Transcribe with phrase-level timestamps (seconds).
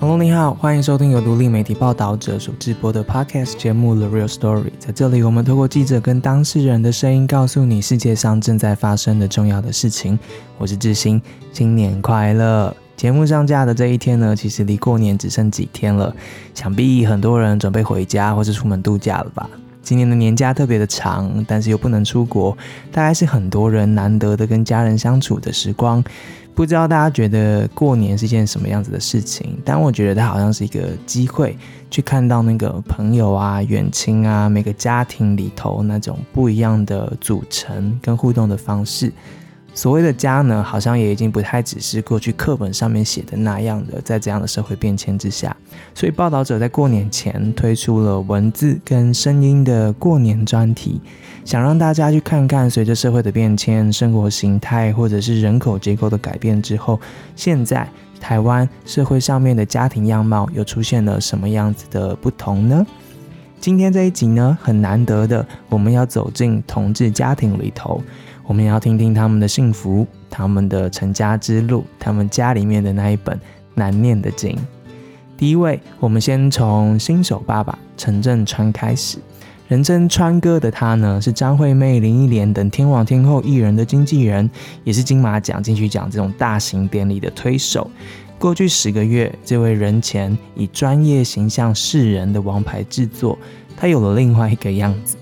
[0.00, 4.62] Hello，你好，欢迎收听由独立媒体报道者所直播的 Podcast 节目《The Real Story》。
[4.78, 10.18] 在这里，我们透过记者跟当事人的声音，告诉你世界上正在发生的重要的事情。
[10.56, 11.20] 我是志兴，
[11.52, 12.74] 新年快乐！
[12.96, 16.14] 节目上架的这一天呢，其实离过年只剩几天了，
[16.54, 19.50] 想必很多人准备回家或是出门度假了吧？
[19.82, 22.56] 今年的年假特别的长，但是又不能出国，
[22.92, 26.02] 大概是很多人难得的跟家人相处的时光。
[26.58, 29.56] 不知道大家觉得过年是一件什么样子的事情？
[29.64, 31.56] 但我觉得它好像是一个机会，
[31.88, 39.12] 去看到那个朋友啊、远亲啊，每个家庭里头那种不一样的组成跟互动的方式。
[39.78, 44.00] 所谓的家呢，好像也已经不太只是过去课本上面写的那样的。
[44.00, 45.56] 在这样的社会变迁之下，
[45.94, 51.00] 所以报道者在过年前推出了文字跟声音的过年专题，
[51.44, 56.98] 想让大家去看看，随着社会的变迁、生活形态或者是人口结构的改变之后，
[57.36, 62.84] 现在台湾社会上面的家庭样貌又出现了什么样子的不同呢？
[63.60, 68.02] 今天这一集呢，很难得的，我们要走进同志家庭里头。
[68.48, 73.38] 我们要听听他们的幸福，他们的成家之路，他们家里面的那一本
[73.74, 74.56] 难念的经。
[75.36, 79.18] 第一位，我们先从新手爸爸陈振川开始。
[79.68, 84.48] 人称川哥的他呢，是张惠妹、林忆莲等天王天后艺人的经纪人，
[84.82, 87.90] 也是金马奖、金曲奖这种大型典礼的推手。
[88.38, 93.38] 过去十个月，这位人前以专业形象示人的王牌制作，
[93.76, 95.18] 他有了另外一个样子。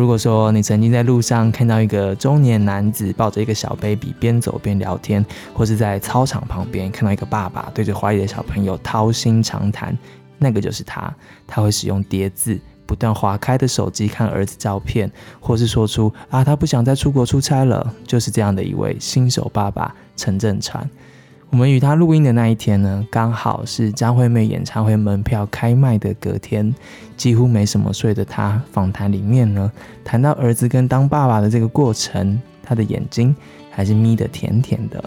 [0.00, 9.94] 如果说你曾经在路上看到一个中年男子抱着一个小 baby 边走边聊天，或是在操场旁边看到一个爸爸对着怀里的小朋友掏心长谈，
[10.38, 11.14] 那个就是他。
[11.46, 17.94] 他会使用叠字，不断划开的手机看儿子照片，或是说出啊他不想再出国出差了。
[18.06, 20.88] 就是这样的一位新手爸爸陈振川。
[21.50, 26.72] 我们与他录音的那一天呢，刚好是张惠妹演唱会门票开卖的隔天，
[27.16, 29.70] 几乎没什么睡的他，访谈里面呢，
[30.04, 33.34] 谈到儿子跟当爸爸的这个过程，他的眼睛
[33.68, 35.04] 还是眯得甜甜的。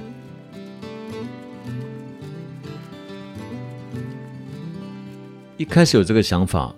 [5.55, 6.75] 一开始有这个想法，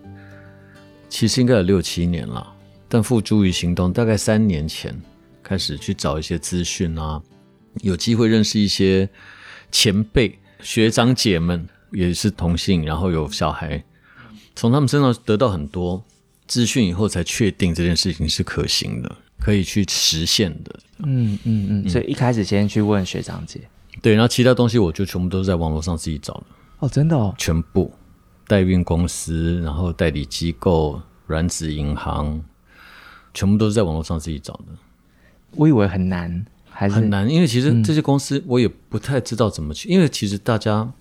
[1.09, 2.53] 其实应该有六七年了，
[2.88, 4.95] 但付诸于行动，大概三年前
[5.41, 7.19] 开始去找一些资讯啊，
[7.81, 9.09] 有机会认识一些。
[9.75, 13.84] 前辈、学长姐们也是同性，然后有小孩，
[14.56, 16.02] 从他们身上得到很多
[16.47, 20.80] 资讯以后，才确定这件事情是可行的，可以去实现的。
[21.00, 21.90] 嗯嗯嗯。
[21.90, 23.59] 所以一开始先去问学长姐，
[24.02, 26.44] 对，然后其他东西我就全部都是在网络上自己找的。
[26.80, 27.94] 哦，真的哦，全部
[28.47, 32.42] 代孕公司，然后代理机构、卵子银行，
[33.34, 34.68] 全部都是在网络上自己找的。
[35.52, 36.46] 我以为很难。
[36.75, 39.88] 很难，因为其实这些公司我也不太知道怎么去。
[39.88, 40.91] 因为其实大家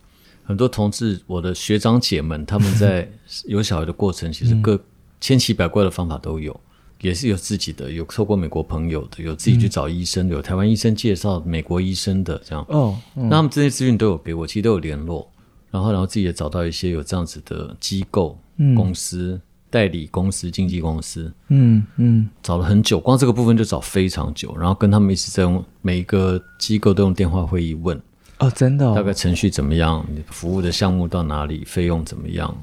[0.45, 3.11] 很多同志，我的学长姐们，他们在
[3.47, 4.81] 有小孩的过程，其实各
[5.21, 6.59] 千奇百怪的方法都有，
[7.01, 12.65] 也是有自己的，有透过美国朋友的，有自己去找医生的，有台湾医生介绍美国医生的这样。
[12.69, 15.29] 哦，那他们这些资讯都有给我，其实都有联络，
[15.71, 18.39] 然后然后自己也找到一些有这样子的机构
[18.77, 19.41] 公司。
[19.75, 28.01] 代理公司、经纪公司，嗯嗯，找了很久，光这个部分就找非常久，然后跟他们一直在用每一个机构都用电话会议问，
[28.39, 32.57] 哦，真的，大概程序怎么样，服务的项目到哪里，费用怎么样，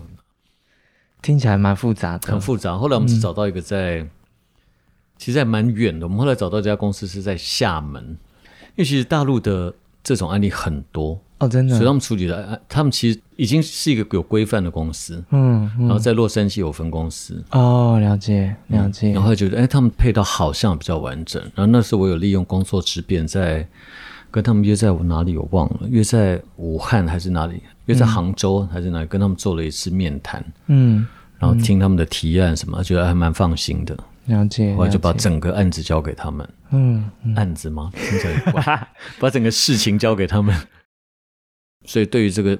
[1.21, 2.77] 听起来蛮复杂的，很复杂。
[2.77, 4.07] 后来我们是找到一个在，
[5.17, 11.19] 其实还蛮远的，我们后来找到这家公司是在厦门，因为其实大陆的这种案例很多。
[11.39, 23.67] 哦，真的，所以他们处理的，他们其实已经是一个有规范的公司，嗯，然后在洛杉矶有分公司，哦，了解，了解，然后觉得，哎，他们配套好像比较完整，然后那时候我有利用工作之便，在
[24.29, 31.07] 跟他们约在我哪里我忘了，约在武汉还是哪里，约在杭州还是哪里，跟他们做了一次面谈，嗯，
[31.39, 37.91] 然后听他们的提案什么，觉得还蛮放心的，了解，后来就把整个案子交给他们，嗯，案子吗？
[37.93, 38.87] 听起来
[39.19, 40.55] 把整个事情交给他们。
[41.85, 42.57] 所以，对于这个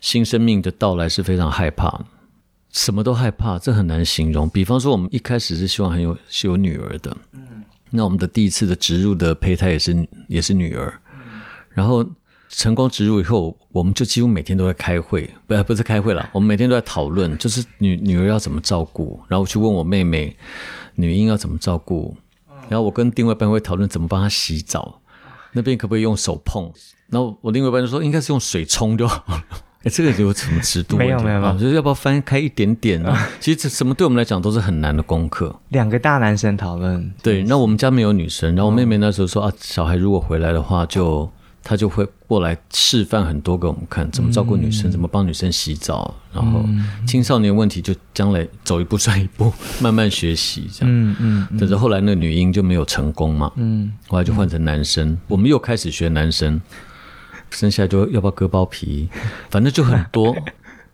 [0.00, 2.04] 新生命的到来是非常害怕，
[2.70, 4.48] 什么都害怕，这很难形容。
[4.50, 10.92] 比方说，我们一开始是希望很有是有女儿的，嗯，那我们的第一次的植入的胚胎也是也是女儿，
[11.70, 12.06] 然后
[12.50, 20.36] 成功植入以后，我们就几乎每天都在开会，不不是开会了，我们每天都在讨论，就是女女儿要怎么照顾，然后去问我妹妹
[20.94, 22.16] 女婴要怎么照顾，
[22.68, 25.00] 然后我跟另外一半会讨论怎么帮她洗澡，
[25.52, 26.70] 那边可不可以用手碰。
[27.08, 29.44] 然后我另外一半就说，应该是用水冲就 好了。
[29.84, 30.96] 哎，这个有什么尺度？
[30.96, 33.28] 没有没有没有，就是要不要翻开一点点啊？
[33.40, 35.54] 其实这什么对我们来讲都是很难的功课。
[35.70, 37.12] 两个大男生讨论。
[37.20, 41.28] 对，那我们家没有女生，然后我妹妹那时候说啊，小孩如果回来的话，就
[41.62, 46.64] 他就会过来示范很多给我们看，怎么照顾女生，怎么帮女生洗澡，然后
[47.06, 50.88] 青少年问题就将来走一步算一步， 慢慢学习这样。
[50.92, 51.48] 嗯嗯。
[51.58, 56.60] 但是后来那女婴就没有成功嘛，嗯，后来就换成男生，我们又开始学男生，
[57.50, 59.08] 生下来就要不要割包皮，
[59.50, 60.36] 反正就很多。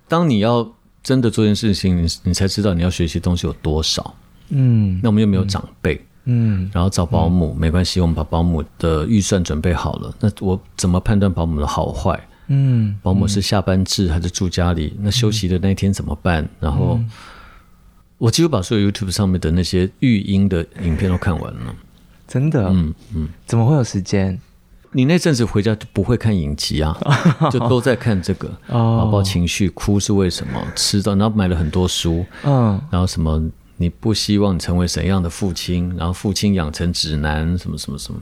[0.07, 4.15] 当你要真的做件事情，你你才知道你要学习东西有多少。
[4.51, 6.03] 嗯，那我们又没有长辈。
[6.31, 10.15] 嗯，然后找保姆没关系，我们把保姆的预算准备好了。
[10.21, 12.21] 那我怎么判断保姆的好坏？
[12.49, 14.95] 嗯，保姆是下班制还是住家里？
[15.01, 16.47] 那休息的那天怎么办？
[16.61, 17.01] 然后
[18.19, 21.75] 我几乎把所有 YouTube 上面的那些育婴的影片都看完了。
[22.27, 22.69] 真的？
[22.69, 23.29] 嗯嗯。
[23.47, 24.39] 怎么会有时间？
[24.93, 26.95] 你那阵子回家就不会看影集啊？
[27.51, 28.51] 就都在看这个。
[28.67, 30.63] 宝宝情绪哭是为什么？
[30.75, 32.25] 吃到然后买了很多书。
[32.45, 32.79] 嗯。
[32.91, 33.43] 然后什么？
[33.79, 35.95] 你不希望成为怎样的父亲？
[35.97, 38.21] 然后父亲养成指南什么什么什么，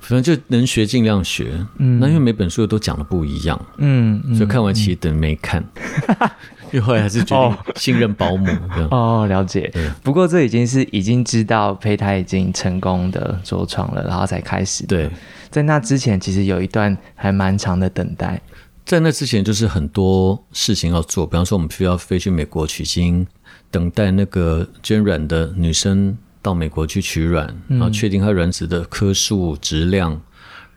[0.00, 1.64] 反正就能学尽量学。
[1.78, 5.64] 嗯，那因为每本书都讲的不一样，嗯，所以看完其实等于没看。
[6.72, 8.48] 因为还是决定信任保姆。
[8.90, 9.72] 哦，了解。
[10.02, 14.84] 不过这已经是已经知道胚胎已经成功的着床了，然后才开始。
[14.86, 15.08] 对，
[15.50, 18.40] 在那之前其实有一段还蛮长的等待。
[18.84, 23.24] 在那之前就是很多事情要做，比方说我们需要飞去美国取经。
[23.74, 30.20] 等待那个捐卵的女生到美国去取卵，然后确定她卵子的颗数、质量，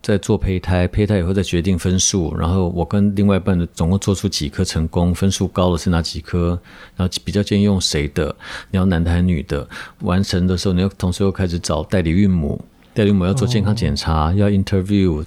[0.02, 2.36] 再做胚胎，胚胎以后再决定分数。
[2.36, 6.60] 然后我跟另外一半的总共做出几颗成功，分数高的是哪几颗？
[6.96, 8.36] 然后比较建议用谁的？
[8.72, 9.70] 你要男的还是女的？
[10.00, 12.60] 完成的时候，你要同时又开始找代理孕母，
[12.96, 15.24] 代理孕母要做健康检查，要 interview。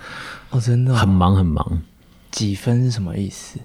[0.50, 1.82] 哦，真的很忙很忙。
[2.32, 3.60] 几分是什么意思？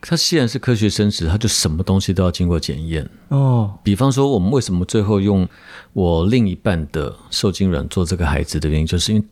[0.00, 3.72] 它既然是科学生殖，它就什么东西都要经过检验哦。
[3.82, 5.48] 比方说，我们为什么最后用
[5.92, 9.24] 我另一半的受精卵做这个孩子的原因，就是因为，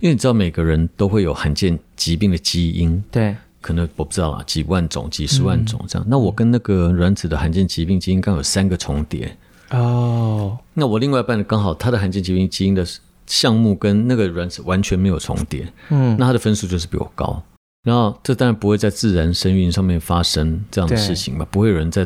[0.00, 6.06] 因为你知道每个人都会有罕见疾病的基因，对，可能我不知道啊，几万种、几十万种这样。
[6.08, 9.36] 那我跟那个卵子的罕见疾病基因刚好有三个重叠
[9.70, 10.58] 哦。
[10.74, 12.84] 那我另外一半刚好他的罕见疾病基因的
[13.26, 17.42] 项目跟那个卵子完全没有重叠，嗯，那他的分数就是比我高。
[17.86, 21.46] 然后，这当然不会在自然生育上面发生这样的事情吧？
[21.52, 22.04] 不会有人在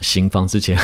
[0.00, 0.78] 行房之前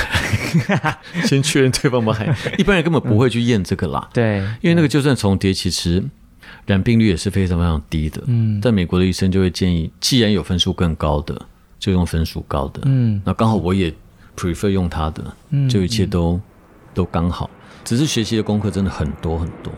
[1.24, 2.26] 先确认对方不还
[2.58, 4.10] 一般人根本不会去验这个啦。
[4.12, 6.02] 对，因为那个就算重叠，其实
[6.66, 8.20] 染病率也是非常非常低的。
[8.26, 11.40] 嗯，在美国的医生就会建议，既然有分数更高的，
[11.78, 12.80] 就用分数高的。
[12.86, 13.94] 嗯，那刚好我也
[14.36, 15.22] prefer 用他的，
[15.70, 16.40] 就一切都
[16.92, 17.48] 都刚好。
[17.84, 19.72] 只是学习的功课真的很多很多。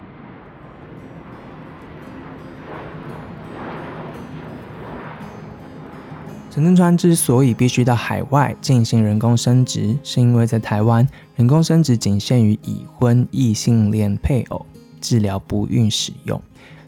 [6.54, 11.04] 陈振川之所以必须到海外进行人工生殖，是因为在台湾
[11.34, 14.64] 人工生殖仅限于已婚异性恋配偶
[15.00, 16.40] 治疗不孕使用，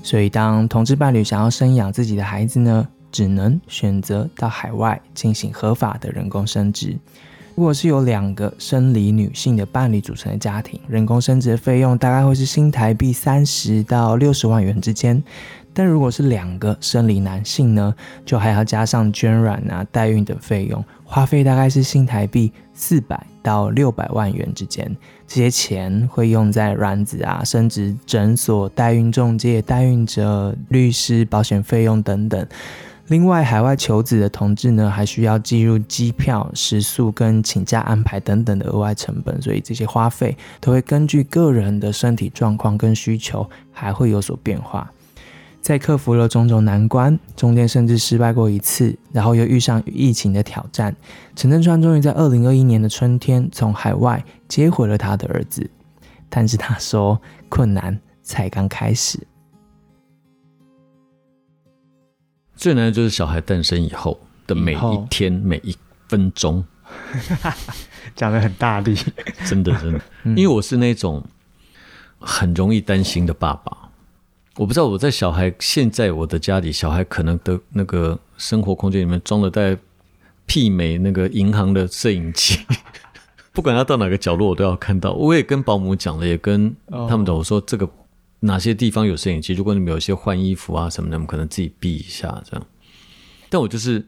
[0.05, 6.97] 所以当同志伴侣想要生养自己的孩子呢，只能选择到海外进行合法的人工生殖。
[7.57, 15.21] 如果是有两个生理女性的伴侣组成的家庭，人工生殖的费用大概会是新台币三十到六十万元之间。
[15.77, 17.95] 但如果是两个生理男性呢，
[18.25, 24.91] 就还要加上捐卵啊、代孕等费用，花费大概是新台币四百到六百万元之间。
[25.27, 32.47] 这些钱会用在卵子啊、生殖诊所、代孕中介、代孕者、律师、保险费用等等。
[33.09, 44.91] 另外，海外求子的同志呢，还需要计入机票、食宿跟请假安排等等的额外成本，所以这些花费都会根据个人的身体状况跟需求，还会有所变化。
[45.67, 50.95] 在克服了种种难关，中间甚至失败过一次，然后又遇上疫情的挑战，
[51.35, 55.69] 陈振川终于在二零二一年的春天从海外接回了他的儿子。
[56.29, 59.19] 但是他说，困难才刚开始。
[62.55, 65.77] 最难的就是小孩诞生以后的每一天每一
[66.09, 66.65] 分钟，
[68.15, 68.97] 讲的很大力，
[69.45, 70.01] 真的真的，
[70.37, 71.25] 因为我是那种
[72.21, 73.86] 很容易担心的爸爸。
[74.57, 79.77] 我不知道我在小孩现在我的家里，小孩可能的那个生活空间里面装了带
[80.47, 82.59] 媲美那个银行的摄影机，
[83.53, 85.13] 不管他到哪个角落，我都要看到。
[85.13, 87.87] 我也跟保姆讲了，也跟他们讲，我说这个
[88.41, 92.67] 哪些地方有摄影机，如果你们有些换衣服啊什么的，我们可能自己避一下这样。
[93.51, 94.07] 但我就是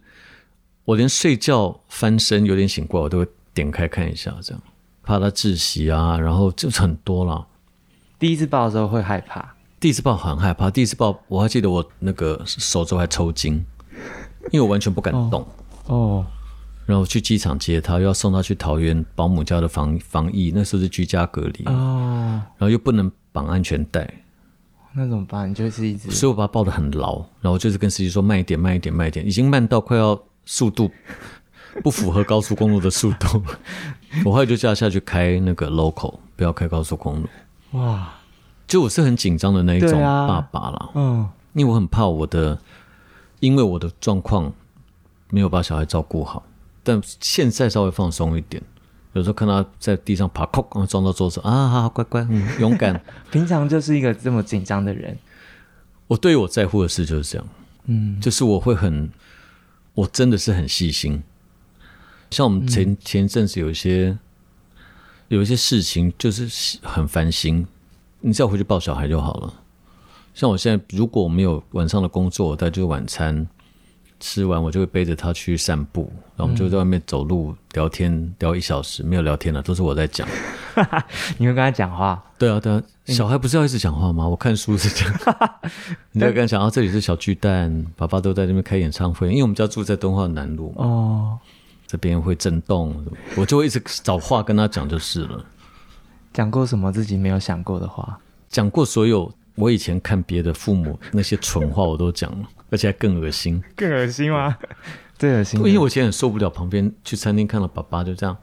[0.86, 4.62] 我连睡觉翻身有点醒过来，我都会点开看一下，这样
[5.02, 7.46] 怕他窒息啊，然后就是很多了。
[8.18, 9.54] 第一次抱的时候会害怕。
[9.80, 13.64] 第一次抱很害怕，第一次抱我还记得我那个手肘还抽筋，
[14.50, 15.46] 因为我完全不敢动。
[15.86, 16.26] 哦，
[16.84, 21.64] 然后去机场接他，又要送他去桃园保姆家的防防疫，那时候是居家隔离。
[21.66, 24.12] 哦，然后又不能绑安全带，
[24.94, 25.48] 那怎么办？
[25.48, 30.90] 你就是一直，所以我把他抱得很牢，然后就是跟司机说慢一点，慢一点，慢一点，已经慢到快要速度
[31.84, 33.42] 不符合高速公路的速度。
[34.24, 37.28] 我后来就叫他下去开那个 local，不要开高速公路。
[37.78, 38.12] 哇，
[38.68, 40.90] 就我是很紧张的那一种爸爸啦。
[40.94, 42.56] 嗯，因为我很怕我的，
[43.40, 44.52] 因为我的状况
[45.30, 46.44] 没有把小孩照顾好，
[46.84, 48.62] 但现在稍微放松一点。
[49.14, 53.02] 有时候看他在地上爬，哐，然后撞到桌子啊，好好乖乖，嗯， 勇敢。
[53.32, 55.18] 平常就是一个这么紧张的人。
[56.06, 57.48] 我对于我在乎的事就是这样，
[57.86, 59.10] 嗯，就是我会很，
[59.94, 61.22] 我真的是很细心。
[62.30, 64.18] 像我们前前阵子有一些
[65.28, 67.66] 有一些事情，就是很烦心，
[68.20, 69.54] 你只要回去抱小孩就好了。
[70.34, 73.46] 像我现在，如果我没有晚上的工作，我带就晚餐。
[74.20, 80.26] 吃完我就会背着他去散步，然后我们就在外面走路聊天聊一小时，没有聊天了，都是我在讲。
[81.38, 82.20] 你会跟他讲话？
[82.36, 84.26] 对啊，对啊，小孩不是要一直讲话吗？
[84.26, 85.60] 我看书是这样。
[86.10, 91.38] 你在跟他讲啊，这里是小巨蛋，爸爸都在那边开演唱会，因为我们家住在敦化南路哦，
[91.86, 93.06] 这边会震动，
[93.36, 95.44] 我就会一直找话跟他讲就是了。
[96.32, 98.18] 讲过什么自己没有想过的话？
[98.48, 102.48] 讲过所有我以前看别的父母那些蠢话，我都讲了。
[102.70, 104.56] 而且还更恶心，更恶心吗？
[105.18, 108.36] 最恶心，因为我以前很受不了旁边去餐厅看到爸爸就这样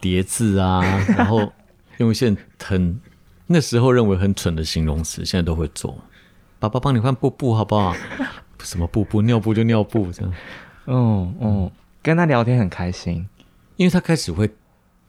[0.00, 0.82] 叠字啊，
[1.16, 1.52] 然后
[1.98, 3.00] 用一些很
[3.46, 5.96] 那时候认为很蠢的形容词，现在都会做。
[6.58, 7.94] 爸爸帮你换布布好不好？
[8.62, 9.22] 什么布布？
[9.22, 10.34] 尿布就尿布这样。
[10.86, 11.70] 嗯嗯，
[12.02, 13.26] 跟他聊天很开心，
[13.76, 14.50] 因为他开始会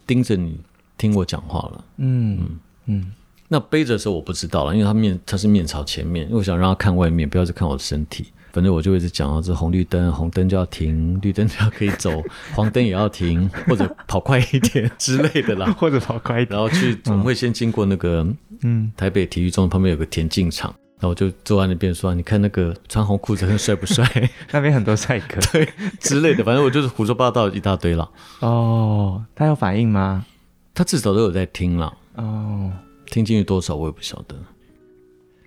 [0.05, 0.61] 盯着你
[1.01, 1.83] 听我讲话了。
[1.97, 3.11] 嗯嗯嗯。
[3.47, 8.27] 那背着的时候我不知道了，因为他面他是面朝前面，因为我想让他看外面，不要只看我的身体。
[8.53, 12.21] 反正我就一直讲啊，这红绿灯，红灯就要停，绿灯就要可以走，
[12.53, 16.57] 黄灯也要停，或者跑快一点之类的啦， 或者跑快一点。
[16.57, 18.27] 然后去，我们会先经过那个，
[18.63, 24.05] 嗯，台北体育中旁边有个田径场，然后我就坐在那边说，你看那个穿红裤子很帅不帅？
[24.51, 25.67] 那边很多帅哥，对
[25.99, 26.43] 之类的。
[26.43, 28.09] 反正我就是胡说八道一大堆了。
[28.39, 30.25] 哦，他有反应吗？
[30.73, 31.97] 他至少都有在听了。
[32.15, 32.71] 哦，
[33.07, 34.35] 听进去多少我也不晓得，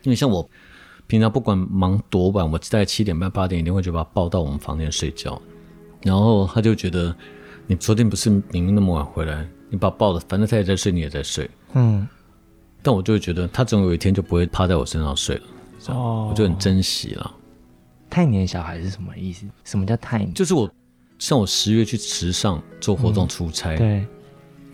[0.02, 0.48] 因为像我。
[1.06, 5.40] 平常不管忙多晚，我在七点半八点一定会就把他抱到我们房间睡觉，
[6.02, 7.14] 然后他就觉得
[7.66, 12.08] 你昨天不是明明那么晚回来，你把抱着，反正他也在睡，你也在睡，嗯，
[12.82, 15.42] 但我就会觉得他总有一天就不会趴在我身上睡了，
[15.88, 17.34] 哦，我就很珍惜了。
[18.08, 19.46] 太黏小孩是什么意思？
[19.62, 20.32] 什么叫太黏？
[20.32, 20.70] 就是我
[21.18, 24.06] 像我十月去池上做活动出差，对，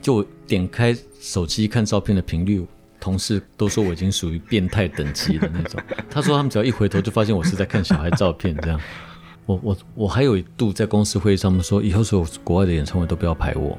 [0.00, 2.66] 就点开手机看照片的频率。
[2.99, 5.80] 同事都说我已经属于变态等级的那种。
[6.11, 8.78] 他说他们只要一回头就发现我是在看小孩照片，这样。
[9.47, 13.78] 我我我还有一度在公司会议上面说，以后所有国外的演唱会都不要排我。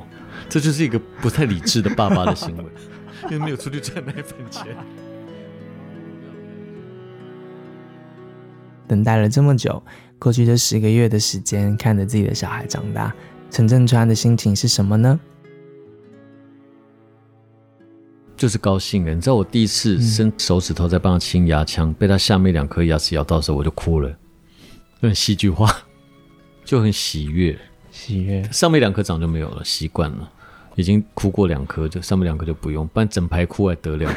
[0.49, 2.65] 这就是一个不太理智的爸爸的行为，
[3.29, 4.75] 因为没有出去赚那份钱。
[8.87, 9.81] 等待了这么久，
[10.17, 13.13] 过去这十个月的时间，看着自己的小孩长大，
[13.51, 15.19] 陈振川的心情是什么呢？
[18.41, 24.11] 就是高兴的，你知道我第一次伸手指头在帮他清牙腔，被他下面两颗牙齿咬到的时候，我就哭了，
[24.99, 25.71] 很戏剧化，
[26.65, 27.55] 就很喜悦，
[27.91, 28.41] 喜悦。
[28.51, 30.27] 上面两颗长就没有了，习惯了，
[30.73, 34.11] 已经哭过两颗，就上面两颗就不用，不然整排哭还得了。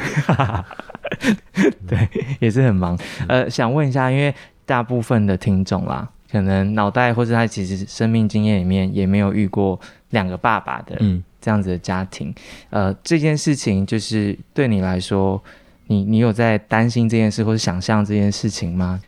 [1.87, 2.97] 对，也是很忙。
[3.27, 4.33] 呃，想问一下，因为
[4.65, 9.79] 大部分的听众啦，可能脑袋或者他其实生命经验里面也没有遇过
[10.09, 11.23] 两个爸爸的，嗯。
[11.45, 12.33] 这样子的家庭，
[12.71, 15.39] 呃，这件事情就是对你来说，
[15.85, 18.99] 你你有在担心这件事或者想象这件事情吗？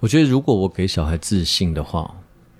[0.00, 2.10] 我觉得如果我给小孩自信的话，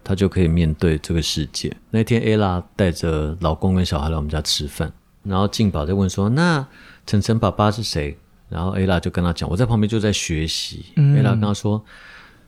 [0.04, 1.74] 他就可以面对这个世界。
[1.88, 6.66] 那天 ella 带着老公跟小孩来我们家吃饭，然后静宝在问说：“那
[7.06, 8.14] 晨晨爸爸是谁？”
[8.50, 10.84] 然后 ella 就跟他讲，我在旁边就在学习。
[10.96, 11.82] ella 跟他说：“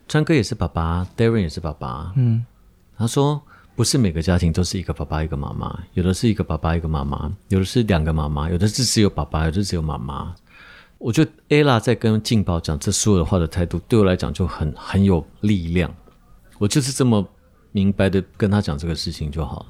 [0.07, 2.45] 川哥也是爸爸，Darren 也是爸爸。”嗯，
[2.99, 3.41] 他说。
[3.77, 10.35] 不是每个家庭都是一个爸爸一个妈妈，有的是一个爸爸一个妈妈，有的是两个妈妈，有的是只有爸爸，有的只有妈妈。
[10.99, 15.93] 我觉得 ella 在跟静宝讲这所有的话的态度，对我来讲就很很有力量。
[16.57, 17.27] 我就是这么
[17.73, 19.67] 明白的跟他讲这个事情就好了。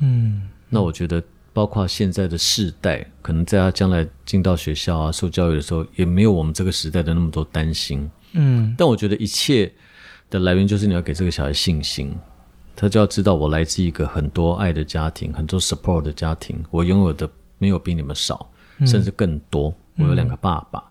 [0.00, 1.22] 嗯，那我觉得
[1.52, 8.10] 包括现在的世代，可能在他将来进到学校啊受教育的时候，也没有我们这个时代的那么多担心。
[8.32, 9.72] 嗯，但我觉得一切
[10.28, 12.12] 的来源就是你要给这个小孩信心。
[12.76, 16.62] 他就要知道，我来自一个很多爱的家庭，很多 support 的家庭。
[16.70, 18.48] 我拥有的没有比你们少，
[18.86, 19.74] 甚至更多。
[19.96, 20.84] 我有两个爸爸。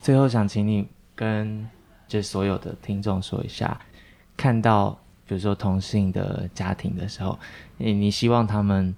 [0.00, 0.86] 最后想请你
[1.16, 1.68] 跟
[2.06, 3.78] 这所有的听众说一下，
[4.36, 7.36] 看到比如说同性的家庭的时候，
[7.76, 8.94] 你你希望他们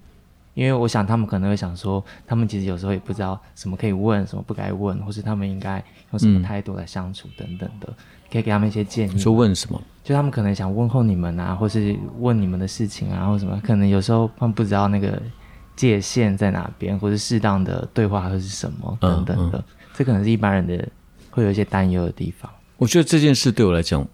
[0.53, 7.87] 因为我想他们可能会想说，他们其实有时候也不知道什么可以问，什么不该问，或是他们应该用什么态度来相处等等的，
[8.31, 9.17] 可以给他们一些建议。
[9.17, 9.81] 说问什么？
[10.03, 15.19] 就他们可能想问候你们啊，或是问你们的事情啊，或什么，可能有时候他们不知道那个
[15.75, 19.63] 界限在哪边，或是适当的对话会是什么等等的，
[19.95, 20.87] 这可能是一般人的
[21.31, 22.51] 会有一些担忧的地方。
[22.77, 24.07] 我觉得这件事对我来讲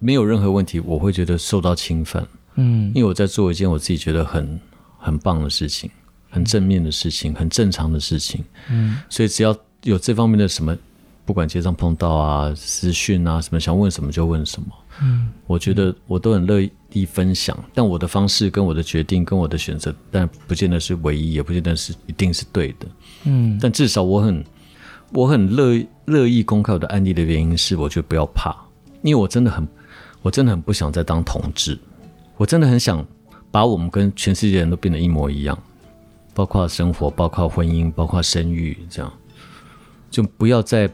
[0.00, 2.26] 没有任何问题，我会觉得受到侵犯。
[2.56, 4.58] 嗯，因为我在做一件我自己觉得很。
[5.06, 5.88] 很棒的事情，
[6.28, 8.44] 很正面的事情，很正常的事情。
[8.68, 10.76] 嗯，所以只要有这方面的什么，
[11.24, 14.68] 不管街上碰到啊、私讯啊什么，想问什么就问什么。
[15.00, 16.60] 嗯，我觉得我都很乐
[16.90, 22.86] 意分享，但我的方式、跟我的决定、跟我的选择，但不见得是唯一，也不见得是一定是对的。
[23.24, 24.44] 嗯，但至少我很
[25.12, 28.52] 我很乐乐意公开我的案例的原因是，我觉得不要怕，
[29.02, 29.68] 因为我真的很
[30.22, 31.78] 我真的很不想再当同志，
[32.36, 33.06] 我真的很想。
[33.56, 35.58] 把我们跟全世界人都变得一模一样，
[36.34, 39.10] 包括生活，包括婚姻，包括生育，这样
[40.10, 40.90] 就不要再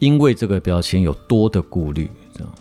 [0.00, 2.10] 因为这个标签有多的顾虑。
[2.34, 2.52] 这样，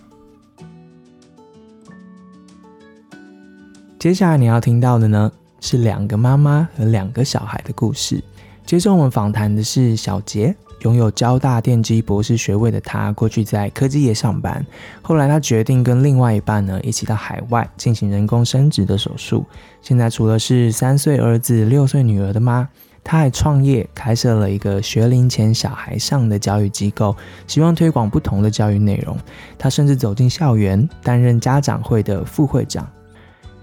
[3.98, 8.24] 接下来你要听到的呢，是两个妈妈和两个小孩的故事。
[8.68, 10.56] 接着我们访谈的是小杰。
[10.80, 14.66] 拥有交大电机博士学位的他，过去在科技业上班。
[15.02, 19.46] 后来他决定跟另外一半呢，一起到海外进行人工生殖的手术。
[19.82, 22.68] 现在除了是三岁儿子、六岁女儿的妈，
[23.04, 27.16] 他还创业开设了一个学龄前小孩上的教育机构，
[27.48, 29.18] 希望推广不同的教育内容。
[29.58, 32.88] 他甚至走进校园，担任家长会的副会长。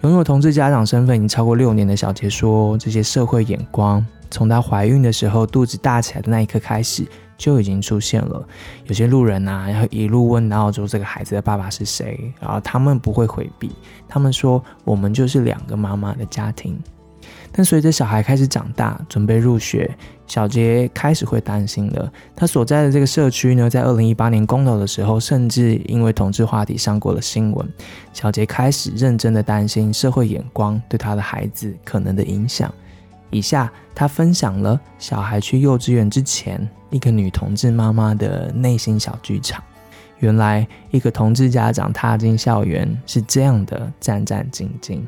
[0.02, 7.06] 拥有同志家长身份已经超过六年的小杰说：“这些社会眼光。”从她怀孕的时候，肚子大起来的那一刻开始，
[7.36, 8.46] 就已经出现了。
[8.86, 13.70] 有些路人呐，然后一路问到说这个孩子的爸爸是谁，然后他们不会回避，
[14.08, 16.78] 他们说我们就是两个妈妈的家庭。
[17.52, 19.90] 但随着小孩开始长大，准备入学，
[20.26, 22.12] 小杰开始会担心了。
[22.34, 27.66] 他所在的这个社区呢，在二零一八年公投的时候，甚至因为同志话题上过了新闻。
[28.12, 32.72] 小杰开始认真的担心社会眼光对他的孩子可能的影响。
[33.30, 39.62] 以下，他分享了小孩去幼稚园之前，一个女同志妈妈的内心小剧场。
[40.20, 45.00] 原来，一个同志家长踏进校园是这样的战战兢兢。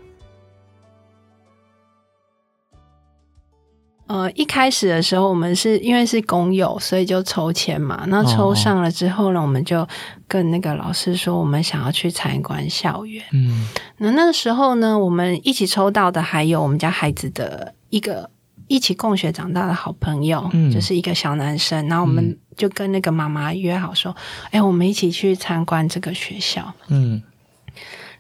[4.07, 8.05] 呃，一开始的时候，我们是因为是工友，所以就抽签嘛。
[8.09, 9.87] 那抽上了之后呢，我们就
[10.27, 13.23] 跟那个老师说，我们想要去参观校园。
[13.33, 18.31] 嗯，那那个时候呢，我们一起抽到的还有我们家孩子的一个
[18.67, 21.87] 一起共学长大的好朋友，就是一个小男生。
[21.89, 24.15] 然后我们就跟那个妈妈约好说，
[24.51, 26.73] 哎，我们一起去参观这个学校。
[26.89, 27.23] 嗯，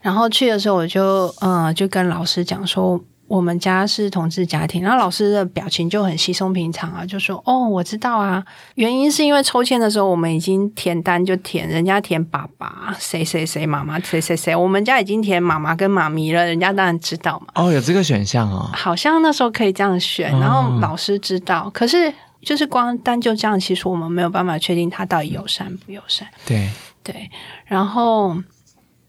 [0.00, 3.02] 然后去的时候，我就嗯，就跟老师讲说。
[3.28, 8.42] 我们家是同志家庭，然后老师的表情就很稀松平常啊，就说：“哦，我知道啊，
[8.76, 22.10] 原因是因为抽签的时候我们已经填单就填，人家填爸爸谁谁谁，妈妈谁谁谁，我们家已经填妈妈跟妈咪了，人家当然知道嘛。”哦，有这个选项哦，好像那时候可以这样选，然后老师知道，可是
[22.40, 26.26] 就是光单就这样，其实我们没有办法确定他到底友善不友善。
[26.46, 26.70] 对
[27.02, 27.30] 对，
[27.66, 28.34] 然后。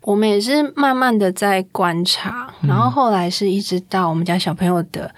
[0.10, 5.13] 我们也是慢慢的在观察，然后后来是一直到我们家小朋友的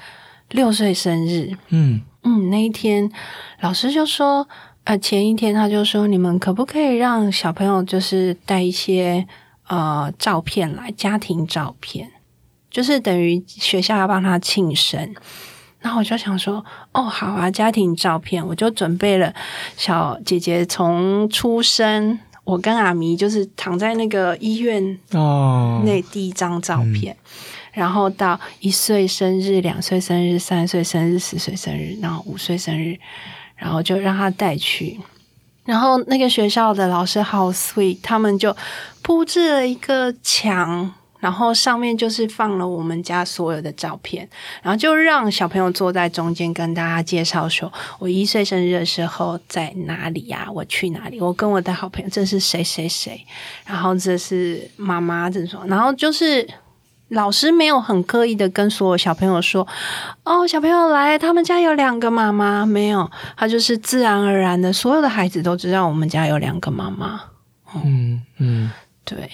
[0.49, 3.09] 六岁生日，嗯嗯，那一天
[3.61, 4.45] 老师就说，
[4.83, 9.25] 呃，前一天他就说，你们可不可以让小朋友就是带一些
[9.69, 12.11] 呃照片来，家庭照片，
[12.69, 15.15] 就是等于学校要帮他庆生。
[15.79, 19.33] 然后我就想说，哦，好啊，家庭照片，我就准备了
[19.77, 22.19] 小姐姐从出生。
[22.43, 27.15] 我跟阿咪就是躺在那个医院哦，那第一张照片，
[27.71, 32.97] 然后到一岁生日、两岁生日、三岁生日、四岁生日，然后五岁生日，
[33.55, 34.99] 然后就让他带去。
[35.63, 38.55] 然后那个学校的老师好 sweet，他们就
[39.01, 40.93] 布置了一个墙。
[41.21, 44.27] 然后上面就是放了我们家所有的照片，
[44.61, 50.47] 然后就让小朋友坐在中间跟大家介绍说：“我一岁生日的时候在哪里呀？
[50.51, 51.21] 我去哪里？
[51.21, 53.23] 我跟我的好朋友，这是谁谁谁？
[53.65, 55.61] 然后这是妈妈这种。
[55.67, 56.47] 然后就是
[57.09, 59.67] 老师没有很刻意的跟所有小朋友说
[60.25, 67.21] ：‘哦，小朋友来，他们家有两个妈妈。’没有，他就是自然而然的，所有的孩子都知道我们家有两个妈妈。
[67.75, 68.71] 嗯嗯，
[69.05, 69.29] 对。”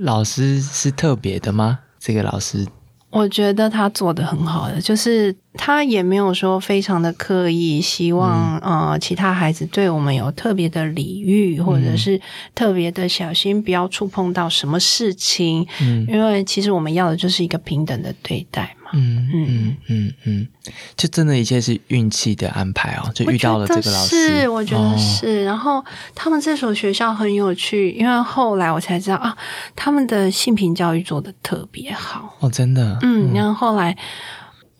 [0.00, 1.78] 老师是特别的吗？
[1.98, 2.66] 这个老师，
[3.10, 12.20] 我觉得他做的很好的，就是他也没有说非常的刻意，希望呃其他孩子对我们有特别的礼遇，或者是
[12.54, 15.66] 特别的小心，不要触碰到什么事情。
[15.80, 18.90] 嗯，因为其实我们要的就是一个平等的对待嘛。
[18.92, 20.48] 嗯嗯嗯嗯，
[20.96, 25.44] 就真的一切是运气的安排哦，就遇到了这个老师，是我觉得是。
[25.44, 25.84] 然后
[26.14, 29.36] 他们这所学校很有趣，因为后来我才知道啊，
[29.74, 32.98] 他们的性平教育做的特别好哦，真的。
[33.02, 33.96] 嗯，然后后来。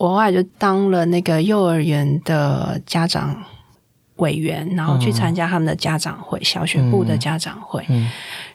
[0.00, 3.36] 我后来就当了那个幼儿园的家长
[4.16, 7.84] 委员，然后去参加他们的家长会，小学部的家长会。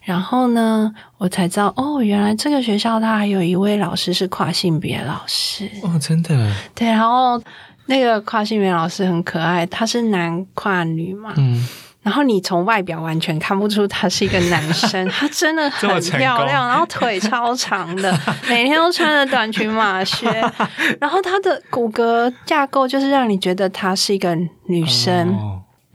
[0.01, 6.51] 然后呢，我才知道哦，原来这个学校它还有一位老师是跨性别老师哦，真的。
[6.73, 7.39] 对，然后
[7.86, 11.31] 那个跨性别老师很可爱，他是男跨女嘛。
[11.38, 11.67] 嗯。
[12.05, 18.15] 然后你从外表完全看不出他是一个男生， 他真的很漂亮，然后腿超长的，
[18.47, 20.29] 每天都穿着短裙马靴，
[21.01, 24.37] 然后他的骨骼架构就是让你觉得他是一个
[24.67, 25.35] 女生，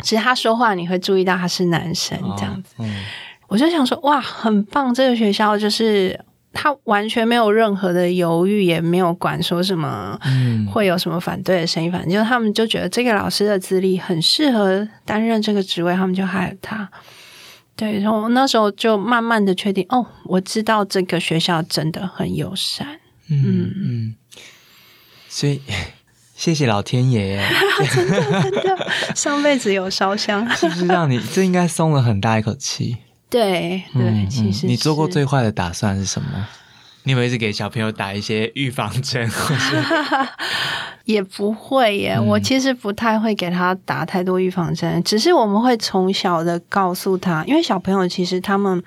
[0.02, 2.74] 其实他说话你会注意到他是男生这样子。
[3.46, 4.92] 我就想说，哇，很棒！
[4.92, 6.18] 这个学校就是。
[6.52, 10.18] 他完全没有任何的犹豫，也没有管说什么
[10.70, 16.90] 会有什么反对的声音，反正就他们就觉得这个老师的资历很适合担任这个职位，他们就害了他。
[17.76, 22.86] 对，然后那时候就慢慢的确定，哦，我知道这个学校真的很友善。
[23.28, 24.14] 嗯嗯，
[25.28, 25.62] 所以
[26.34, 27.40] 谢谢老天爷，
[27.94, 28.86] 真 的真的，
[29.16, 32.96] 上辈子有烧香，是不是让你这应该松了很大一口气？
[33.30, 36.46] 对对，其实你做过最坏的打算是什么？
[37.04, 39.30] 你有一直给小朋友打一些预防针，
[41.06, 42.20] 也不会耶。
[42.20, 48.82] 我其实不太会给他打太多预防针，只是我们会从小的告诉他，因为小朋友其实他们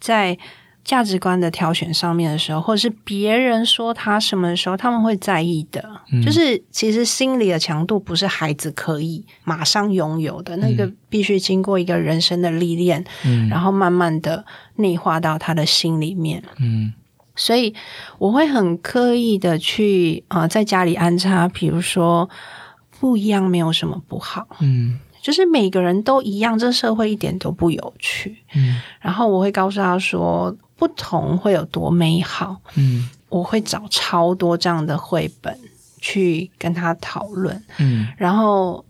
[0.00, 0.36] 在。
[0.84, 5.84] 价值观的挑选上面的时候，或者是别人说他什么的时候，他们会在意的。
[6.24, 13.04] 就是其实心理的强度不是孩子可以马上拥有的，那个必须经过一个人生的历练，
[13.48, 14.44] 然后慢慢的
[14.76, 16.42] 内化到他的心里面。
[16.58, 16.92] 嗯，
[17.36, 17.74] 所以
[18.18, 22.28] 我会很刻意的去啊，在家里安插，比如说
[22.98, 24.46] 不一样，没有什么不好。
[24.60, 24.98] 嗯。
[25.22, 28.38] 就是每个人都一样，这社会一点都不有趣。
[28.56, 32.56] 嗯，然后我会告诉他说，不同会有多美好。
[32.74, 35.58] 嗯，我会找超多这样的绘本
[36.00, 37.62] 去跟他讨论。
[37.78, 38.84] 嗯，然后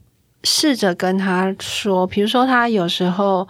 [0.45, 3.47] 试着跟他说，比如说他有时候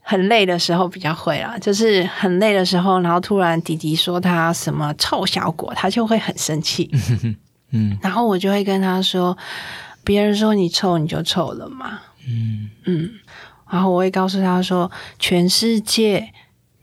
[0.00, 6.90] 很累的时候比较会啊，就是很累的时候，然后突然弟弟说他什么臭小果，他就会很生气。
[7.70, 9.36] 嗯，然后我就会跟他说，
[10.04, 12.00] 别人说你臭，你就臭了嘛。
[12.28, 13.10] 嗯嗯，
[13.70, 16.32] 然后我会告诉他说，全世界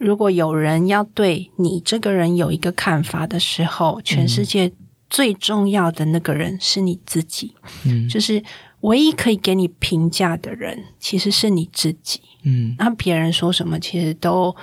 [0.01, 4.71] 如果有人要对你这个人有一个看法的时候，全世界
[5.07, 7.53] 最重要的那个人是你自己。
[7.85, 8.43] 嗯，就是
[8.79, 12.19] 唯一可以给你评价的人，其实是你自己。
[12.41, 14.55] 嗯，那别人说什么，其实都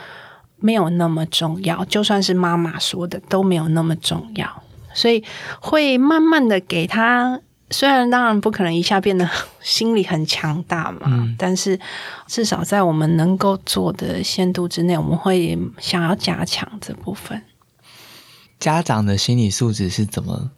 [0.56, 5.22] 没有那么重要，就算是妈妈说的都没有那么重要，所以
[5.60, 7.40] 会慢慢的给他。
[7.70, 9.28] 虽然当然不可能一下变得
[9.60, 11.78] 心理很强大嘛，但是
[12.26, 17.42] 至少在我们能够做的限度之内，我们会想要加强这部分。
[18.58, 20.50] 家长的心理素质是怎么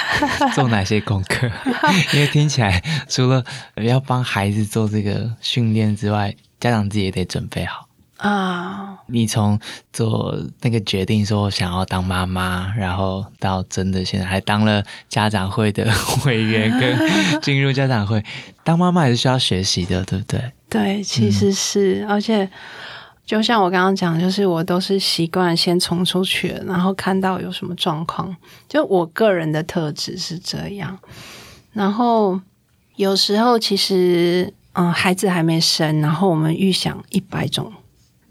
[0.54, 1.50] 做哪些功课？
[2.12, 3.44] 因为听起来除了
[3.76, 7.88] 要帮孩子做这个训练之外，家长自己也得准备好。
[8.18, 8.97] 啊！
[9.10, 9.58] 你从
[9.92, 15.90] 做那个决定说想要当妈妈，然后到真的现在还当了家长会的
[16.26, 18.22] 委员，跟进入家长会，
[18.62, 20.52] 当妈妈也是需要学习的，对不对？
[20.68, 22.48] 对，其实是，而且
[23.24, 28.36] 就像我刚刚讲，就是我都是习惯先冲出去，然后看到有什么状况，
[28.68, 30.98] 就我个人的特质是这样。
[31.72, 32.38] 然后
[32.96, 37.72] 有时候其实，嗯，孩子还没生，然后我们预想一百种。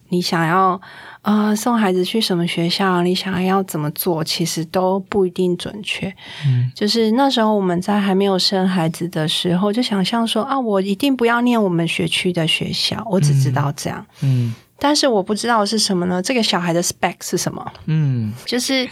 [0.09, 0.79] 你想要
[1.21, 3.01] 啊送孩子去什么学校？
[3.01, 4.23] 你想要怎么做？
[4.23, 6.07] 其实都不一定准确。
[6.45, 13.05] 嗯，就是那时候我们在还没有生孩子的时候，就想象说啊，我一定不要念我们学区的学校。
[13.09, 14.05] 我只知道这样。
[14.21, 16.21] 嗯，但是我不知道是什么呢？
[16.21, 17.71] 这个小孩的 spec 是什么？
[17.85, 18.87] 嗯，就是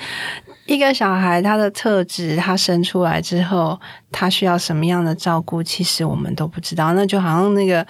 [0.66, 3.80] 一个小孩他的特质，他生出来之后，
[4.12, 5.64] 他需要什么样的照顾？
[5.64, 6.94] 其实我们都不知道。
[6.94, 7.86] 那就好像那个。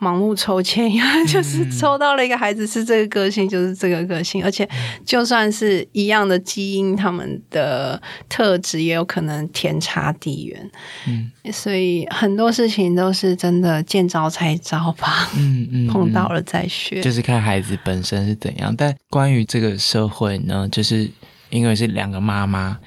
[0.00, 0.88] 盲目抽签，
[1.26, 4.68] 就是抽到了一个孩子是这个个性，就是这个个性，而且
[5.04, 10.70] 就算是一样的基因，他们的特质也有可能天差地远。
[11.08, 15.28] 嗯，所以很多事情都是真的见招拆招吧。
[15.36, 18.74] 嗯嗯，碰到了再学，就是看孩子本身是怎样。
[18.76, 21.10] 但关于这个社会呢，就是
[21.50, 22.78] 因为是两个妈妈。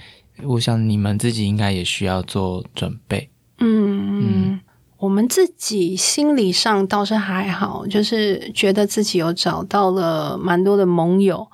[0.43, 3.29] 我想你们自己应该也需要做准备。
[3.59, 4.59] 嗯嗯。
[5.01, 11.47] 我们自己心理上倒是还好，就是觉得自己有找到了蛮多的盟友，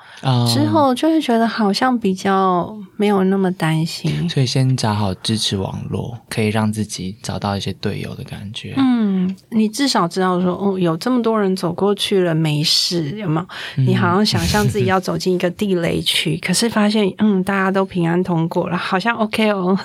[0.53, 4.29] 之后就会觉得好像比较没有那么担心。
[4.29, 8.73] 所以先找好支持网络，可以让自己找到一些队友的感觉。
[8.75, 13.47] 嗯，你至少知道说，哦，有这么多人走过去了，没事，有没有？
[13.86, 19.79] 你好像想象自己要走进一个地雷区， 可是发现，嗯，大家都平安通过了，好像 OK 哦。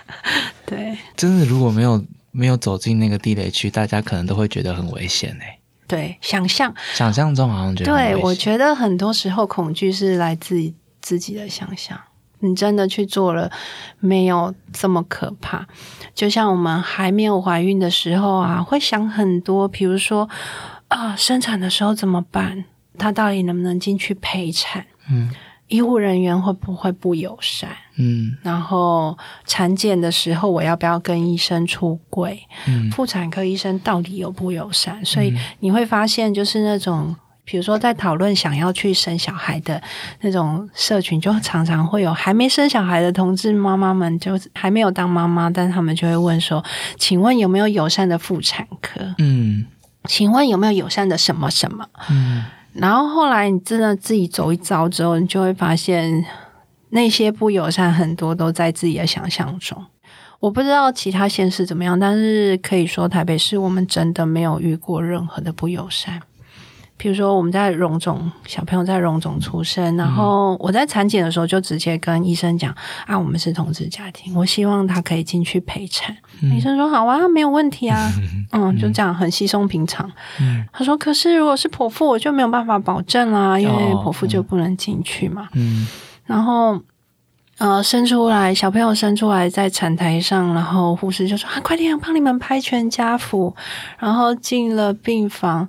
[0.64, 2.02] 对，真的如果没有。
[2.32, 5.58] 没有走进那个地雷区，大家可能都会觉得很危险哎。
[5.86, 7.92] 对，想象，想象中好像觉得。
[7.92, 12.00] 对，我觉得很多时候恐惧是来自自己的想象。
[12.44, 13.52] 你真的去做了，
[14.00, 15.64] 没有这么可怕。
[16.12, 20.28] 就像我们还没有怀孕的时候啊，会想很多，比如说
[20.88, 22.64] 啊，生产的时候怎么办？
[22.98, 24.86] 他到底能不能进去陪产？
[25.08, 25.30] 嗯。
[25.72, 27.70] 医护人员会不会不友善？
[27.96, 32.46] 嗯，然后产检的时候我要不要跟医生出柜？
[32.66, 35.02] 嗯，妇产科医生到底有不友善？
[35.02, 39.82] 所以你会发现，就是那种，比如说在讨论想要去生小孩的
[40.20, 46.62] 那种社群，就常常会有还没生小孩的同志妈妈们，就还没有当妈妈，但他们就会问说
[46.98, 49.64] ：“请问有没有友善的妇产科？”嗯，
[50.04, 51.86] 请问有没有友善的什么什么？
[52.10, 52.44] 嗯。
[52.72, 56.24] 然后后来你真的自己走一遭之后，你就会发现
[56.90, 59.84] 那些不友善很多都在自己的想象中。
[60.40, 66.20] 我不知道其他县市怎么样，但是可以说台北市我们真的没有遇过任何的不友善。
[67.02, 72.72] 比如说，我们在荣总小朋友在荣总出生，然后我在产检的时候就直接跟医生讲
[73.08, 76.16] 啊，我们是同志家庭，我希望他可以进去陪产。
[76.56, 78.08] 医生说好啊，没有问题啊，
[78.52, 80.08] 嗯，就这样很稀松平常。
[80.72, 85.48] 他说，可是如果是剖腹，我就没有办法保证啦，因为剖腹就不能进去嘛。
[85.54, 85.88] 嗯，
[86.24, 86.80] 然后
[87.58, 93.56] 呃，生出来小朋友生出来在产台上，然后护士就说啊，快点帮你们拍全家福，
[93.98, 95.68] 然后进了病房。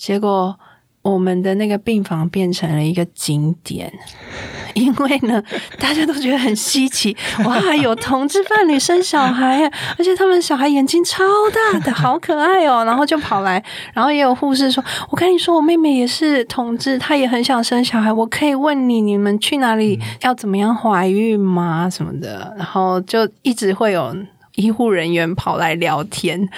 [0.00, 0.58] 结果，
[1.02, 3.92] 我们的那个病房变成了一个景点，
[4.72, 5.42] 因为呢，
[5.78, 12.82] 大家都觉得很稀奇， 哇，有同志伴侣生小孩，而且他们小孩眼睛超大的，好可爱哦。
[12.88, 14.82] 然后就跑来，然后也有护士说
[15.12, 21.90] ：“我跟你说，我妹妹也是同志，她也很想生小孩，我可以问你，你们去哪里要怎么样怀孕吗？
[21.90, 24.16] 什么的。”然后就一直会有
[24.54, 26.48] 医护人员跑来聊天，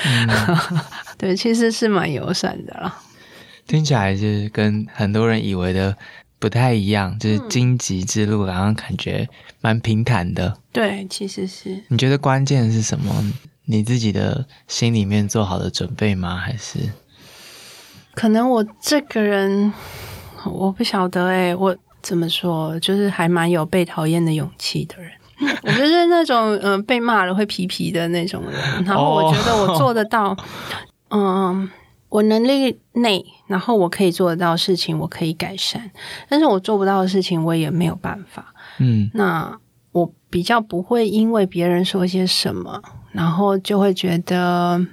[1.19, 2.95] 对，其实是蛮友善的了。
[3.73, 5.97] 听起来就是跟很多人以为的
[6.39, 9.27] 不太一样，就是荆棘之路，然后感觉
[9.63, 10.55] 蛮平坦的。
[10.71, 11.83] 对，其实是。
[11.89, 13.33] 你觉得关键是什么？
[13.65, 16.37] 你自己的心里面做好的准备吗？
[16.37, 16.81] 还是？
[18.13, 19.73] 可能我这个人，
[20.45, 25.11] 我不晓得哎，我怎么说，就是还蛮有被讨厌的勇气的人。
[25.65, 28.85] 我就是那种嗯，被骂了会皮皮的那种人。
[28.85, 30.37] 然后我觉得我做得到，
[31.09, 31.71] 嗯。
[32.13, 35.91] 我能力内，然后我可以做得到事情，我可以改善，
[36.29, 38.55] 但是我做不到的事情，我也没有办法。
[38.79, 39.59] 嗯，那
[39.93, 44.87] 我比较不会因为别人说些什么，然后就会觉得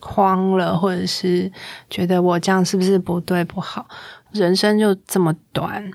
[0.00, 1.52] 慌了，或者是
[1.88, 3.86] 觉得我这样是不是不对不好？
[4.32, 5.92] 人生就这么短，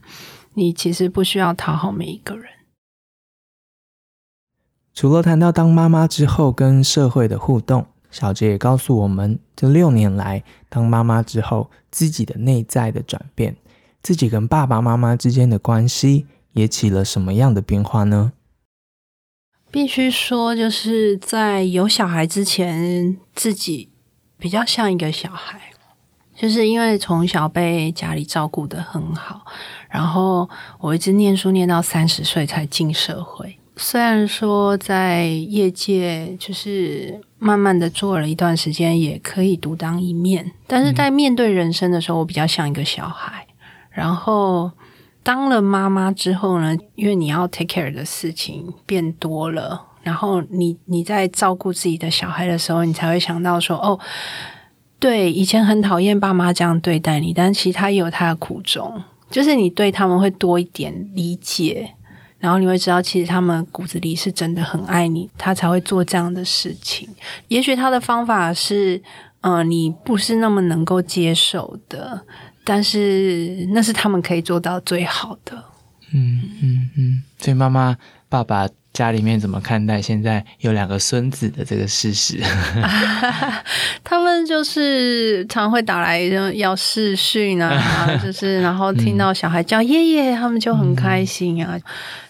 [0.53, 2.45] 你其实不需要讨好每一个人。
[4.93, 7.88] 除了谈到当妈妈之后跟社会的互动。
[8.12, 13.56] 小杰也告诉我们，这六年来当妈妈之后，自己的内在的转变，
[14.04, 18.34] 自己跟爸爸妈妈之间的关系也起了什么样的变化呢？
[19.71, 23.89] 必须说，就是在有小孩之前，自己
[24.38, 25.71] 比较像一个小孩，
[26.36, 29.45] 就是因为从小被家里照顾的很好，
[29.89, 33.58] 然后我一直念书念到三十岁才进社会。
[33.83, 43.47] 虽然说在业界就是慢慢的做了一段时间，也可以独当一面，但是在面对人生的时候，我比较像一个小孩。
[43.89, 44.71] 然后
[45.23, 53.99] 当了妈妈之后呢，因为你要 take care 的事情变多了，然后你你在照顾自己的小孩的时候，你才会想到说，哦，
[54.99, 61.95] 对，以前很讨厌爸妈这样对待你，但其实他也有他的苦衷，就是你对他们会多一点理解。
[62.41, 67.08] 然后你会知道，其实他们骨子里是真的很爱你，他才会做这样的事情。
[67.47, 69.01] 也许他的方法是，
[69.41, 72.25] 嗯，你不是那么能够接受的，
[72.65, 75.63] 但是那是他们可以做到最好的。
[76.13, 77.23] 嗯嗯嗯。
[77.38, 77.95] 所以妈妈、
[78.27, 82.38] 爸爸家里面怎么看待现在有两个孙子的这个事实？
[84.04, 86.19] 他们就是常会打来
[86.56, 91.80] 要视讯啊， 就是然后听到小孩叫爷爷，他们就很开心啊。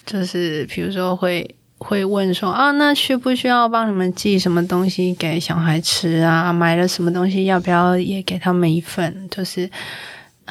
[0.06, 6.54] 就是比如说会会问说啊，那需不需要帮你们寄什么东西给小孩吃啊？
[6.54, 9.28] 买了什么东西要不要也给他们一份？
[9.32, 9.68] 就是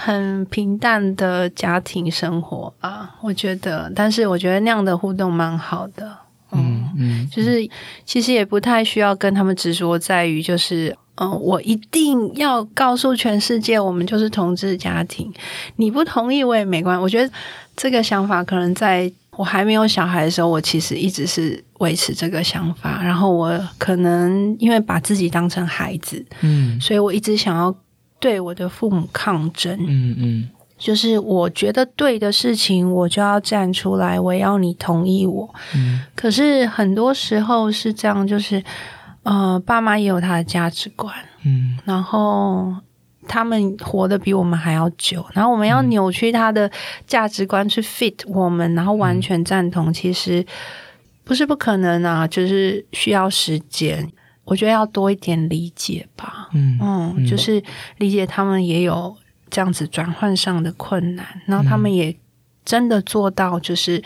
[0.02, 3.92] 很平淡的家庭生活啊，我觉得。
[3.94, 6.16] 但是我觉得那样的互动蛮好的，
[6.52, 7.68] 嗯嗯，就是
[8.04, 10.96] 其实也不太需要跟他们执着在于就是。
[11.22, 15.30] 嗯，我一定要告诉全世界，我们就是同志家庭。
[15.76, 17.02] 你不同意我也没关系。
[17.02, 17.30] 我觉得
[17.76, 23.02] 这个想法可能在我还没有小孩的时候，我其实一直是维持这个想法。
[23.02, 27.76] 然后我可能因为把自己当成孩子，嗯，所以我一直想要
[28.20, 29.76] 对我的父母抗争。
[29.80, 35.52] 嗯嗯，就是我觉得对的事情，我就要站出来，我要你同意我。
[35.74, 38.62] 嗯，可是很多时候是这样，就是。
[39.22, 42.74] 呃，爸妈也有他的价值观，嗯，然后
[43.28, 46.68] 他们活得比我们还要久，然后我们要扭曲他的
[47.06, 50.44] 价值观去 fit 我们，然后完全赞同，其实
[51.22, 54.10] 不是不可能啊，就是需要时间。
[54.44, 57.62] 我觉得要多一点理解吧，嗯嗯，就是
[57.98, 59.16] 理解他们也有
[59.48, 62.16] 这样子转换上的困难，然后他们也
[62.64, 64.02] 真的做到，就是。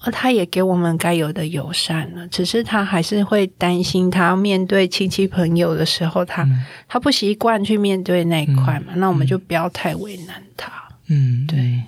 [0.00, 6.48] 而他也给我们该有的友善了，只是他还是会担心，他面对亲戚朋友的时候，他
[6.86, 10.70] 他不习惯去面对那一块嘛，那我们就不要太为难他。
[11.08, 11.82] 嗯，对，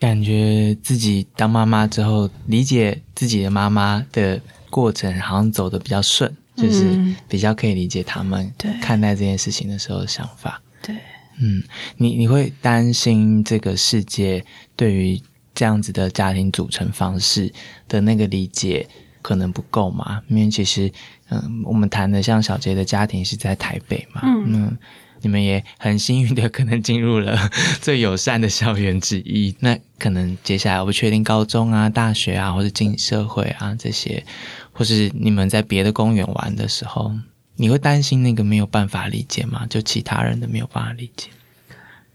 [0.00, 10.62] 感觉自己当妈妈之后，理解自己的妈妈的过程，好像走的比较顺，就是比较可以理解他们看待这件事情的时候的想法。
[10.82, 10.96] 对，
[11.40, 11.62] 嗯，
[11.96, 15.20] 你你会担心这个世界对于。
[15.56, 17.48] 这样子的家庭组成方式
[17.86, 18.84] 的那个理解
[19.22, 20.20] 可能不够吗？
[20.26, 20.90] 因为其实，
[21.28, 24.76] 嗯，我们谈的像小杰的家庭是在台北嘛，嗯，
[25.24, 27.36] 你们也很幸运的可能进入了
[27.82, 29.54] 最友善的校园之一。
[29.58, 34.24] 那可能接下来我不确定高中啊、大学啊，或者进社会啊这些，
[34.72, 37.12] 或是你们在别的公园玩的时候，
[37.56, 39.66] 你会担心那个没有办法理解吗？
[39.68, 41.30] 就其他人的没有办法理解？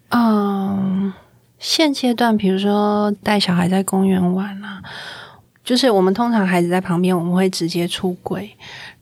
[0.09, 1.11] 嗯。
[1.61, 4.81] 现阶段，比如说带小孩在公园玩啊，
[5.61, 8.49] 就是我们通常孩子在旁边，我们会直接出轨。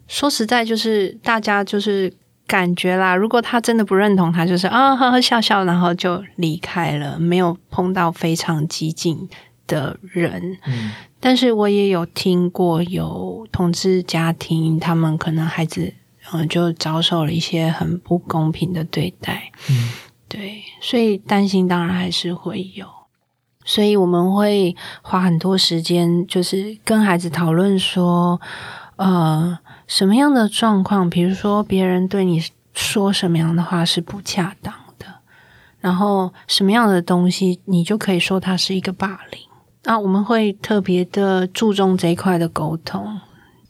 [0.07, 2.11] 说实在，就是大家就是
[2.47, 9.29] 感觉啦，如果他真的不认同，他就是啊呵呵笑笑，然后就离开了，没有碰到非常激进
[9.67, 10.57] 的人。
[10.65, 15.93] 嗯，但是我也有听过有同志家庭，他们可能孩子
[16.31, 19.51] 嗯就遭受了一些很不公平的对待。
[19.69, 19.89] 嗯。
[20.29, 22.85] 对，所以担心当然还是会有，
[23.63, 28.41] 所以我们会花很多时间，就是跟孩子讨论说，
[28.97, 35.05] 呃，什么样的状况，比如说别人对你说什么样的话是不恰当的，
[35.79, 39.41] 然后什么样的东西你就可以说它是一个霸凌。
[39.83, 43.19] 那我们会特别的注重这一块的沟通。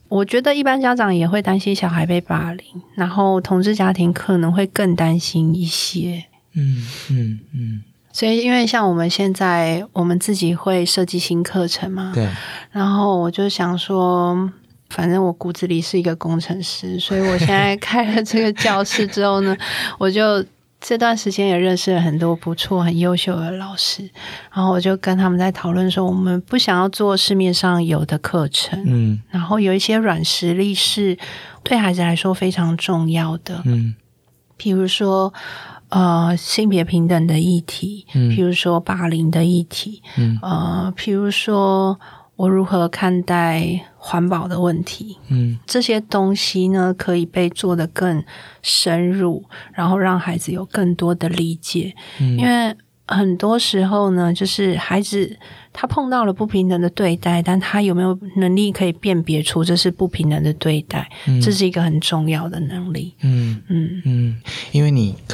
[0.08, 6.24] 我觉得一般家长也会担心小孩被霸凌，然后同志家庭可能会更担心一些。
[6.54, 12.28] 嗯嗯嗯，所以因为像我们现在，我们自己会设计新课程嘛，对。
[12.72, 14.50] 然后我就想说，
[14.90, 19.56] 反正我骨子里是一个工程师，所以我现在 开了这个教室之后呢，
[19.98, 20.44] 我就
[20.80, 24.08] 这段时间也认识了很多不错、很优秀的老师。
[24.52, 29.20] 然后我就跟他们在讨论说，我们不想要做市面上有的课程，嗯。
[29.30, 31.18] 然后有一些软实力是
[31.62, 33.94] 对孩子来说非常重要的，嗯，
[34.56, 35.32] 比如说。
[35.90, 41.98] 呃，性别平等的议题，嗯，譬如说霸凌的议题，嗯，呃，譬如说
[42.38, 48.22] 我如何看待环保的问题，嗯，这些东西呢，可以被做得更
[48.62, 52.74] 深入，然后让孩子有更多的理解，嗯，因为。
[53.10, 55.34] 很多时候呢，就是孩子
[55.72, 61.08] 他碰到了不平等的对待，但他有没有能力可以辨别出这是不平等的对待？
[61.40, 63.14] 这是一个很重要的能力。
[63.22, 63.62] 嗯。
[63.68, 64.02] 嗯。
[64.04, 64.37] 嗯，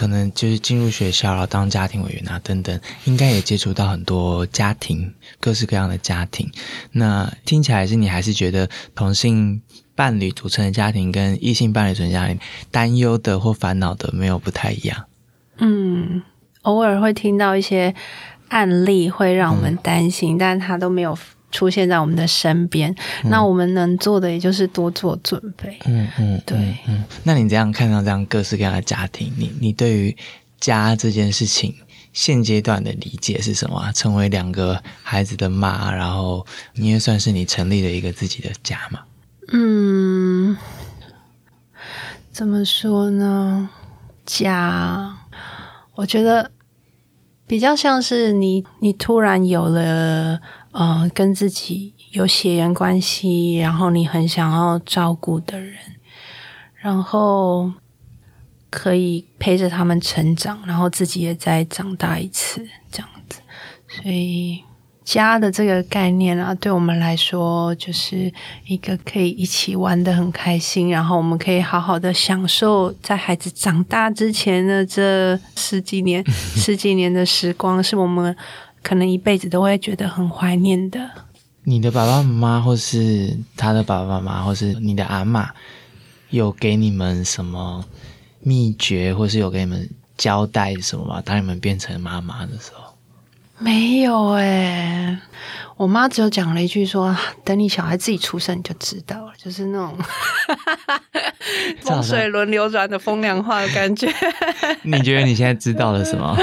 [0.04, 6.46] 可能就是进入学校了，当家庭委员啊等等，应该也接触到很多家庭，各式各样的家庭。
[6.92, 9.62] 那听起来是你还是觉得同性
[9.94, 12.38] 伴侣组成的家庭跟异性伴侣组成家庭
[12.70, 15.06] 担忧的或烦恼的没有不太一样？
[15.56, 16.20] 嗯。
[16.64, 17.94] 偶尔会听到一些
[18.48, 21.16] 案例，会让我们担心，但他都没有
[21.54, 22.92] 出现在我们的身边。
[23.22, 25.78] 那我们能做的，也就是多做准备。
[25.84, 26.76] 嗯嗯，对。
[26.88, 30.16] 嗯，那你这样看到这样各式各样的家庭，你你对于
[30.58, 31.72] 家这件事情
[32.12, 33.92] 现阶段的理解是什么？
[33.92, 36.44] 成为两个孩子的妈，然后
[36.74, 39.00] 你也算是你成立了一个自己的家嘛？
[39.52, 40.56] 嗯，
[42.32, 43.70] 怎么说呢？
[44.26, 45.16] 家，
[45.94, 46.50] 我觉得。
[47.46, 50.40] 比较像是你，你突然有了，
[50.74, 55.76] 呃，跟自己有血缘关系，然后你很想要照顾的人，
[56.74, 57.72] 然后
[58.70, 63.40] 可以陪着他们成长，然后自己也再长大一次，这样子。
[63.86, 64.64] 所以
[65.04, 68.32] 家的这个概念啊，对我们来说就是
[68.66, 76.24] 一个可以一起玩的很开心，然后我们可以好好的享受在孩子长大之前的这十几年、
[76.56, 78.36] 十几年的时光，是我们
[78.84, 81.10] 可能一辈子都会觉得很怀念的。
[81.64, 85.50] 你的爸爸妈妈，或是他的爸爸妈妈，或是你的阿妈，
[86.28, 87.82] 有给你们什么
[88.40, 91.22] 秘诀，或是有给你们交代什么吗？
[91.24, 92.83] 当你们变成妈妈的时候，
[93.64, 95.18] 没有哎，
[95.78, 99.96] 我妈只有讲了一句说：“等你小孩自己出生，你就知道了。”就是那种
[101.80, 104.06] 风水轮流转的风凉话的感觉。
[104.84, 106.36] 你觉得你现在知道了什么？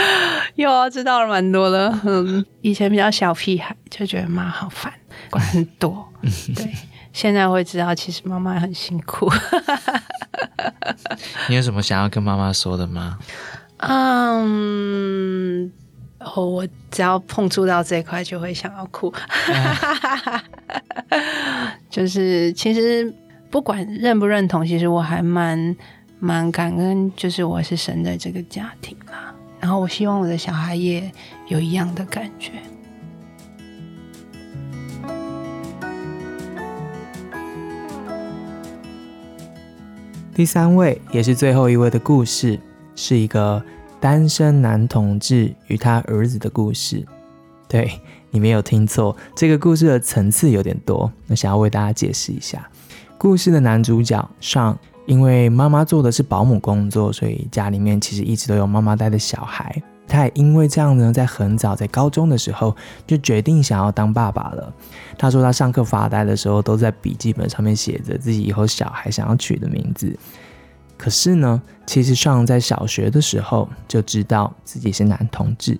[0.55, 1.93] 有啊，知道了蛮多的。
[2.03, 4.91] 嗯，以前比较小屁孩，就觉得妈好烦。
[5.29, 6.11] 管很多，
[6.55, 6.73] 对，
[7.13, 9.31] 现在会知道其实妈妈很辛苦。
[11.47, 13.19] 你有什么想要跟妈妈说的吗？
[13.77, 15.71] 嗯，
[16.23, 19.11] 然后，我只要碰触到这一块就会想要哭。
[21.89, 23.11] 就是其实
[23.49, 25.75] 不管认不认同，其实我还蛮
[26.19, 29.33] 蛮感恩，就是我是生在这个家庭啦。
[29.59, 31.11] 然后我希望我的小孩也
[31.47, 32.51] 有一样的感觉。
[40.35, 42.59] 第三位也是最后一位的故事，
[42.95, 43.63] 是一个
[44.01, 47.05] 单身男同志与他儿子的故事。
[47.69, 47.89] 对
[48.31, 51.09] 你没有听错，这个故事的层次有点多。
[51.27, 52.67] 那想要为大家解释一下，
[53.17, 59.81] 故事的男主角上，因为妈妈做的是保姆工作，所以家里面其实一直都有妈妈带的小孩。
[60.07, 62.75] 他也因为这样呢，在很早在高中的时候
[63.07, 64.73] 就决定想要当爸爸了。
[65.17, 70.13] 他说他上课发呆的时候，都在笔记本上面写着自己以后小孩想要取的名字。
[71.01, 75.75] 可是呢，其实上在小学的时候就知道自己是男同志。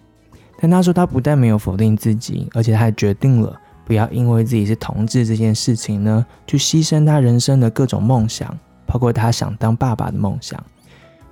[0.59, 3.55] 但他说他不但没有否定自己，而且他还决定了
[3.85, 8.57] 不要因为自己是同志这件事情呢，去牺牲他人生的各种梦想，
[8.87, 10.59] 包括他想当爸爸的梦想。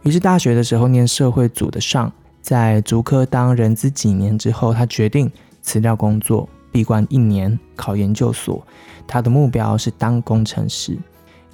[0.04, 2.12] 于是大学的时候念社会组的上。
[2.42, 5.32] 在竹科当人资几年之后，他决定
[5.64, 8.64] 辞掉工作，闭关一年考研究所。
[9.08, 10.96] 他的目标是当工程师，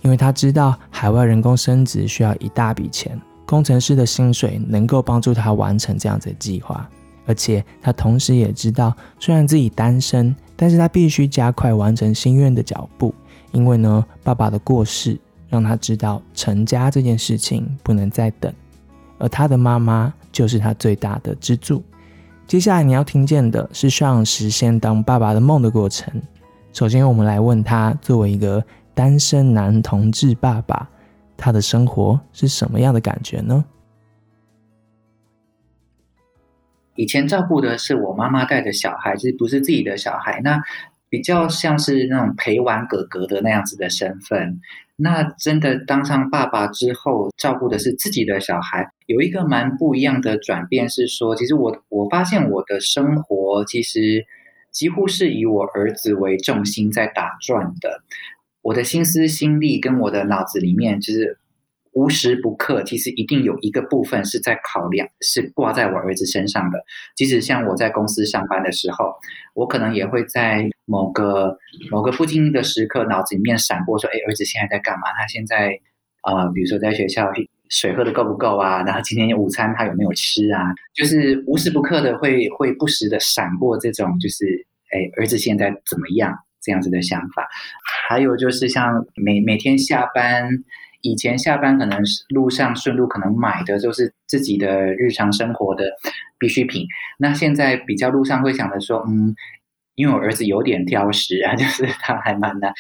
[0.06, 6.88] 因为他知道海外人工升职需要一大笔钱，工程师的薪水能够帮助他完成这样子的计划。
[7.26, 13.16] 而且他同时也知道，虽然自己单身，但是他必须加快完成心愿的脚步，
[13.52, 18.54] 因为呢，爸爸的过世让他知道成家这件事情不能再等。
[19.18, 21.84] 而他的妈妈就是他最大的支柱。
[22.46, 26.14] 接下来你要听见的是上实现当爸爸的梦的过程。
[26.74, 28.64] 首先，我们来问他，作为一个
[28.96, 30.90] 单身男同志爸爸，
[31.38, 33.66] 他的生活是什么样的感觉呢？
[36.96, 40.64] 以前照顾的是我妈妈带的小孩，其实不是自己的小孩，那
[41.10, 44.62] 比较像是那种陪玩哥哥的那样子的身份。
[44.96, 54.26] 那真的当上爸爸之后，照顾的是自己的小孩，有一个蛮不一样的转变，是说，其实我我发现我的生活其实
[54.72, 58.02] 几乎是以我儿子为重心在打转的，
[58.66, 61.38] 我的心思心力跟我的脑子里面，就是。
[61.98, 66.78] 无时不刻，其实一定有一个部分是在考量，是挂在我儿子身上的。
[67.16, 69.14] 即使像我在公司上班的时候，
[69.54, 71.58] 我可能也会在某个
[71.90, 75.04] 某个不经意的时刻，脑子里面闪过说：“哎，儿子现在在干嘛？
[75.18, 75.80] 他现在
[76.20, 77.32] 啊，比如说在学校
[77.70, 78.84] 水喝的够不够啊？
[78.84, 80.74] 然后今天午餐他有没有吃啊？
[80.94, 87.48] 就是无时不刻的会会不时的闪过这种，就是哎，儿子现在怎么样这样子的想法。
[88.10, 90.50] 还有就是像每每天下班。
[91.02, 95.86] 以前下班可能路上顺路可能买的就是自己的日常生活的
[96.40, 96.88] 必需品，
[97.20, 99.36] 那现在比较路上会想着说，嗯，
[99.94, 102.74] 因为我儿子有点挑食啊， 就是他还蛮难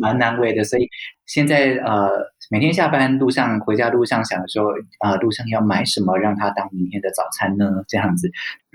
[0.00, 0.88] 蛮蛮难为的，所以
[1.26, 2.08] 现在呃
[2.52, 4.70] 每天下班路上回家路上想着说，
[5.00, 7.68] 啊路上要买什么让他当明天的早餐呢？
[7.88, 8.30] 这样子，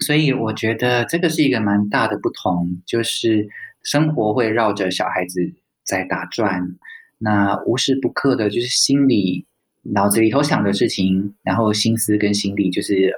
[0.06, 3.48] 所以我觉得这个是一个蛮大的不同，就是
[3.84, 5.54] 生活会绕着小孩子
[5.84, 6.78] 在打转。
[7.18, 9.46] 那无时不刻的，就是心里、
[9.84, 13.14] 脑子里头想的事情，然后心思跟心理，就是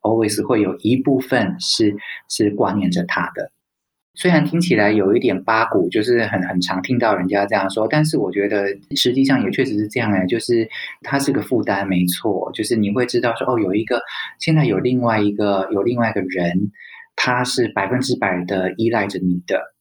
[0.00, 1.94] always 会有一部分是
[2.30, 3.52] 是挂念着他的。
[4.14, 10.66] 虽然听起来有一点八股，就是很很常听到人家这样说，但是我觉得实际上也确实是这样哎，就是
[11.02, 14.00] 他是个负担，没错，就是你会知道说，哦，有一个
[14.38, 16.70] 现在有另外一个有另外一个人，
[17.16, 19.73] 他是百分之百的依赖着你的。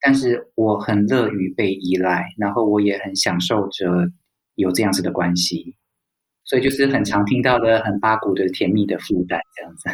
[0.00, 4.10] 但是我很乐于被依赖，然后我也很享受着
[4.54, 5.76] 有这样子的关系，
[6.44, 9.88] 所以就是很常听到的很八股的甜蜜的负担这样子。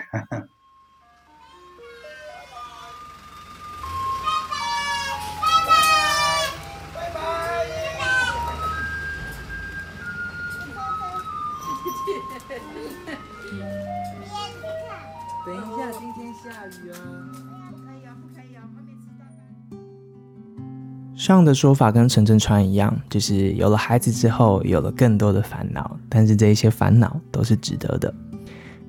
[21.24, 28.12] 上的说法跟陈振川一样，就是有了孩子之后，有了更多的烦恼，但是这一些烦恼都是值得的。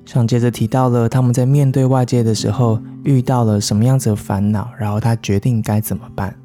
[0.04, 6.36] 上接着提到了他们在面对外界的时候遇到了什么样子的烦恼，然后他决定该怎么办。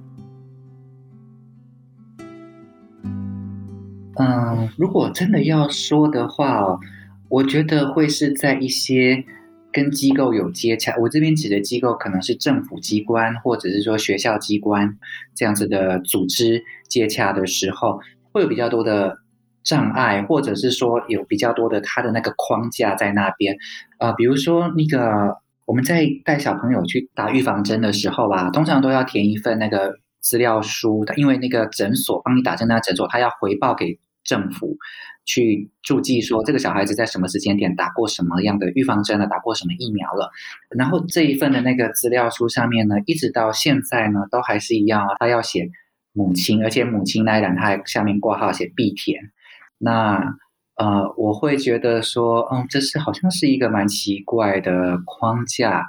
[4.16, 6.80] 嗯，如果真的要说的话，
[7.28, 9.26] 我觉得会是在一些。
[9.72, 14.97] 跟机构有接洽，我这边指的机构可能是政府机关，或者是说学校机关
[15.36, 17.99] 这样子的组织接洽的时候，
[18.32, 19.17] 会有比较多的
[19.63, 23.55] 障碍，或者是说有比较多的他的那个框架在那边。
[23.99, 34.78] 呃，比如说那个我们在带小朋友去打预防针的时候啊，通常都要填一份那个资料书，因为那个诊所帮你打针那诊所，他要回报给政府。
[35.24, 40.32] 去注记说这个小孩子在什么时间点打过什么样的预防针了，打过什么疫苗了。
[40.76, 45.69] 然后这一份的那个资料书上面呢，一直到现在呢，都还是一样啊，他要写
[46.11, 49.32] 母亲，而且母亲那一栏他还下面挂号写必填。
[49.78, 50.38] 那
[50.76, 55.86] 呃，我会觉得说，嗯，这是好像是一个蛮奇怪的框架，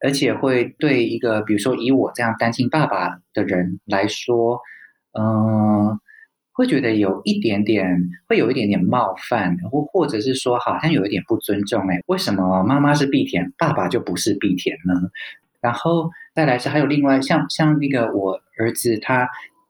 [0.00, 4.60] 而且会对一个比如说以我这样单亲爸爸的人来说，
[5.16, 6.00] 嗯。
[6.54, 14.92] 会觉得有一点点，会有一点点冒犯，或或者是说好像有一点不尊重哎，为什么妈妈是必填，爸爸就不是必填呢？
[15.62, 19.26] 然后再来是还有另外像像那个我儿子他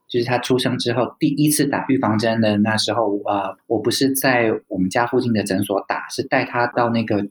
[0.09, 7.25] 就是他出生之后第一次打预防针的那时候啊，我不是在我们家附近的诊所打，是带他到那个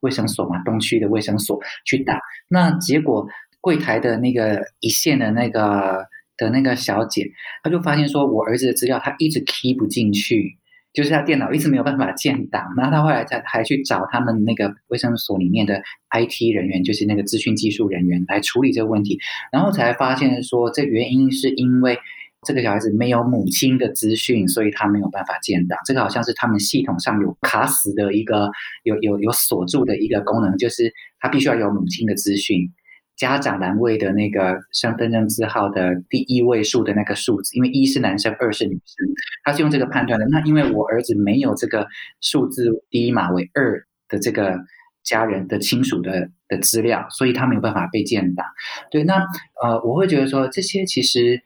[0.00, 3.28] 卫生所嘛，东区的卫生所去打，那结果
[3.60, 6.06] 柜台的那个一线的那个。
[6.36, 7.30] 的那个小姐，
[7.62, 10.56] 她就发现说，我儿子的资料她一直 key 不进去，
[10.92, 12.72] 就是他电脑一直没有办法建档。
[12.76, 19.18] 然后他后来才还去找他们那个卫生所里面的 IT 人员，就是那个资讯技术人员来处理这个问题。
[19.52, 21.98] 然后才发现说，这原因是因为
[22.46, 25.78] 这个小孩子没有母亲的资讯，所以他没有办法建档。
[25.84, 28.50] 这个好像是他们系统上有卡死的一个
[28.84, 32.72] 有有有锁住的一个功能，就是他必须要有母亲的资讯。
[33.16, 39.08] 家长栏位的那个身份证字号的第一位数的那个数字，因为一是男生，二是女生，
[39.42, 40.26] 他是用这个判断的。
[40.26, 41.88] 那因为我儿子没有这个
[42.20, 44.60] 数字第一码为二的这个
[45.02, 48.44] 家人的亲属的的资料，所以他没有办法被建档。
[48.90, 49.24] 对，那
[49.62, 51.40] 呃，我会觉得说这些其实，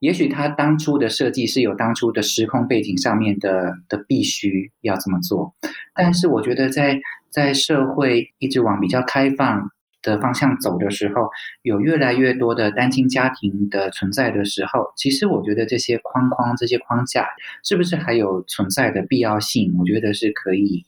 [0.00, 5.54] 也许他当初的设计是有当初的时空背景上面的的必须要这么做，
[5.94, 6.98] 但是我觉得在
[7.30, 9.70] 在社会一直往比较开放。
[10.06, 11.28] 的方向走的时候，
[11.62, 17.26] 有越来越多的单亲家庭的存在的时候，其实我觉得这些框框、这些框架
[17.64, 19.74] 是不是还有存在的必要性？
[19.78, 20.86] 我觉得是可以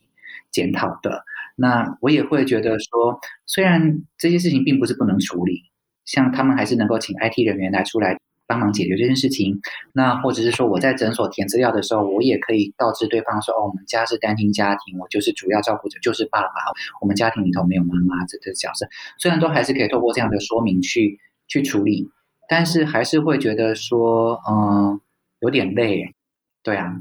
[0.49, 1.23] 检讨的。
[1.55, 5.63] 那我也会觉得说，虽然这些事情并不是不能处理，
[6.05, 8.17] 像他们还是能够请 IT 人员来出来。
[8.49, 9.61] 帮忙解决这件事情，
[9.93, 16.49] 那或者是说我在诊所填资料的时候，我也可以告知对方说：“哦，我们家是单亲家庭，我就是主要照顾者，就是爸爸，
[16.99, 18.87] 我们家庭里头没有妈妈这个角色。”
[19.19, 22.09] 虽然都还是可以透过这样的说明去去处理，
[22.49, 24.99] 但是还是会觉得说，嗯，
[25.41, 26.15] 有点累。
[26.63, 26.91] 对啊，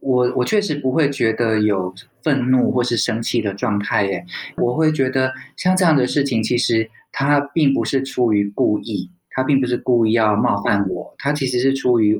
[0.00, 4.26] 我我确实不会觉得有愤怒或是生气的状态耶。
[4.56, 9.12] 我会觉得像这样的事情，其实它并不是出于故意。
[9.34, 12.18] 他并不是故意要冒犯我，他其实是出于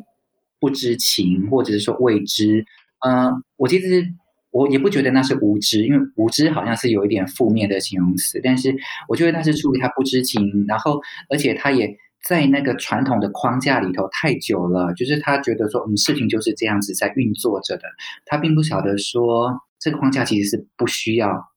[0.61, 2.67] 不知情或者是说未知。
[3.07, 4.05] 嗯，我其实
[4.51, 8.41] 我也不觉得那是无知，因为无知好像是有一点负面的形容词。
[8.43, 8.75] 但是
[9.09, 11.97] 我觉得那是出于他不知情，然后而且他也
[12.27, 17.83] 在那个传统的框架里头太久了，就是他觉得说，嗯，事情就是这样子在运作着的。
[18.27, 21.54] 他并不晓得说，这个框架其实是不需要。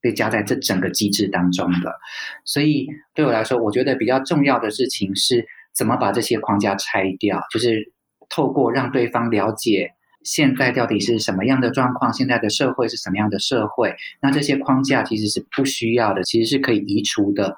[0.00, 1.92] 被加在这整个机制当中的，
[2.44, 7.92] 所以对我来说，我觉得比较重要的事情是怎么把这些框架拆掉，就是
[8.28, 9.92] 透过让对方了解
[10.24, 17.56] 现在到底是什么样的状况，现在的社会是什么样的社会，那这些框架其实是不需要的，其实是可以移除的。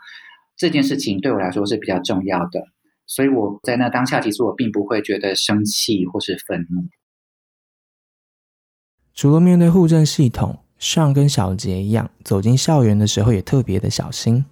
[0.56, 2.66] 这件事情对我来说是比较重要的，
[3.06, 6.88] 所以我在那当下，其实我并不会觉得生气或是愤怒。
[9.14, 10.58] 除了面对互证系统。
[10.82, 14.44] 上跟小杰一样，走进校园的时候也特别的小心。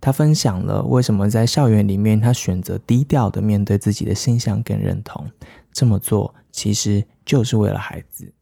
[0.00, 5.28] 他分享了为什么在校园里面他选择低调的面对自己的形象跟认同，
[5.72, 8.32] 这么做其实就是为了孩子。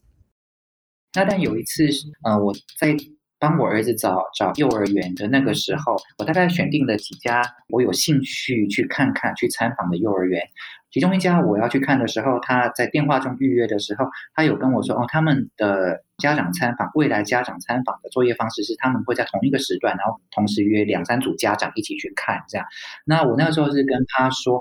[1.14, 1.88] 那但有一次，
[2.24, 2.94] 呃，我在
[3.38, 10.42] 帮我儿子找找幼儿园的那个时候，我大概选定了几家我有兴趣去看看、去参访的幼儿园。
[10.90, 22.66] 其中一家我要去看的时候，他在电话中预约的时候，他有跟我说：“哦，他们的家长参访，未来家长参访的作业方式是他们会在同一个时段，然后同时约两三组家长一起去看。”这样，
[23.04, 24.60] 那我那时候是跟他说：“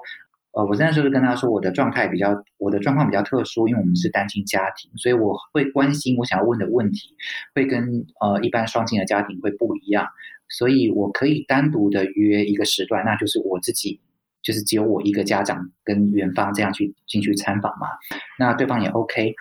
[0.54, 7.16] 呃，我那时候是跟他说，我的状态比较，我的状况比较特殊，因为我们是单亲家庭，所以我会关心我想要问的问题，
[7.56, 10.08] 会跟呃一般双亲的家庭会不一样，
[10.48, 14.00] 所以我可以单独的约一个时段，那就是我自己。”
[14.42, 17.88] 就是只有我一个家长跟园方这样去进去参访嘛，
[18.38, 19.34] 那对方也 OK。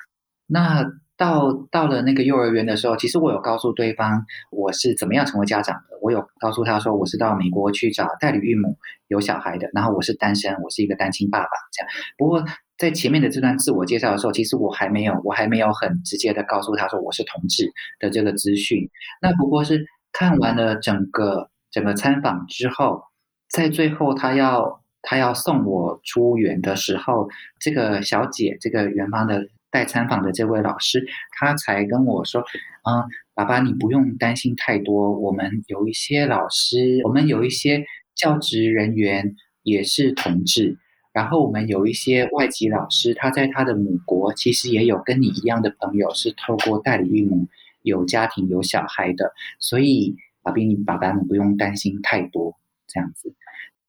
[0.47, 0.85] 那
[1.17, 5.99] 到到了那个幼儿园的时候，其实我有告诉对方我是怎么样成为家长的。
[6.01, 8.77] 我有告诉他说我是到美国去找代理孕母
[9.09, 11.93] 有小孩的，然后我是单身，我是一个单亲爸爸这样。
[12.17, 12.45] 不过
[12.77, 18.89] 在前面的这段自我介绍的时候，其实我还没有我还没有很直接的告诉他说我是同志的这个资讯。
[19.21, 23.03] 那不过是看完了整个整个参访之后，
[23.49, 24.83] 在最后他要。
[25.11, 32.43] 他要送我出园的时候，这个小姐，这个园方的带参访的这位老师，他才跟我说
[32.85, 35.19] ：“嗯，爸爸，你不用担心太多。
[35.19, 40.77] 我们有一些老师，我们有一些教职人员也是同志，
[41.15, 47.49] 然后我们有一些外籍老师，他在他的母国其实也有跟你一样的朋友，是透过代理孕母
[47.81, 49.33] 有家庭有小孩的。
[49.59, 53.33] 所以，爸比，你爸爸，你不用担心太多，这样子。”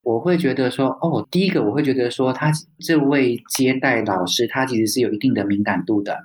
[0.10, 6.18] 我会觉得说，哦，第一个我会觉得说，他这位接待老师，他其实是有一定的敏感度的，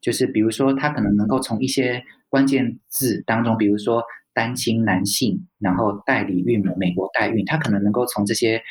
[0.00, 4.00] 就是比如说，他可能能够从一些关键字当中，比如说
[4.32, 8.62] 单亲男性，然后代理孕母、美国代孕，他可能能够从这些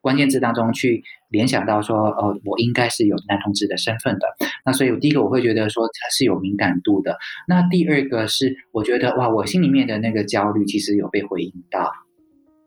[0.00, 4.28] 关键字当中去联想到说，哦，我应该是有男同志的身份的。
[4.64, 7.18] 那所以，第一个我会觉得说，他是有敏感度的。
[7.48, 11.90] 那第二个是，我觉得哇，我心里面的那个焦虑其实有被回应到，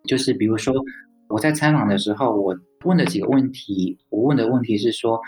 [0.06, 0.74] 就是比如说。
[1.30, 2.56] 我在采访的时候，我
[2.86, 3.98] 问了几个问题。
[4.10, 5.20] 我问的问题是说，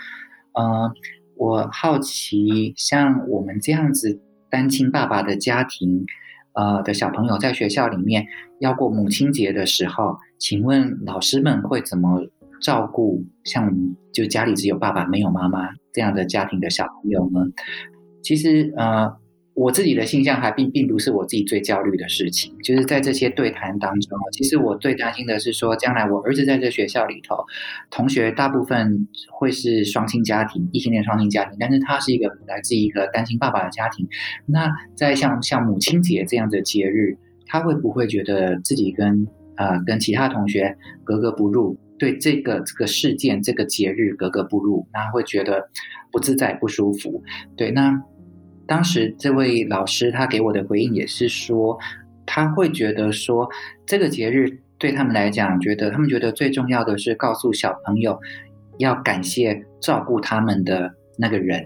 [0.52, 0.92] 呃，
[1.36, 4.20] 我好奇，像我们这样子
[4.50, 6.04] 单亲爸爸的家庭，
[6.52, 8.26] 呃的小朋友在学校里面
[8.60, 12.20] 要过母亲节的时候，请问老师们会怎么
[12.60, 13.72] 照顾像
[14.12, 17.40] 就家里只有爸爸没有妈妈这样的家庭的小朋友呢？
[18.22, 19.16] 其实，呃。
[19.56, 27.42] 我自己的性向还并并不是我自己最焦虑的事情，就是在这些对谈当中，其实我最担心的是说，将来我儿子在这学校里头，
[27.90, 34.06] 同学大部分会是双亲家庭、异性恋双亲家庭，但是他是一个来自一个单亲爸爸的家庭，
[34.44, 39.26] 那在像像母亲节这样的节日，他会不会觉得自己跟
[39.56, 41.78] 呃跟其他同学格格不入？
[41.98, 45.70] 对这个这个事件、这个节日格格不入，那会觉得
[46.12, 47.22] 不自在、不舒服？
[47.56, 48.02] 对，那。
[48.66, 51.78] 当时这位老师他给我的回应也是说，
[52.26, 53.48] 他会觉得说
[53.86, 58.18] 这个节日对他们来讲，觉得他们觉得最重要的是告诉小朋友
[58.78, 61.64] 要感谢照顾他们的那个人，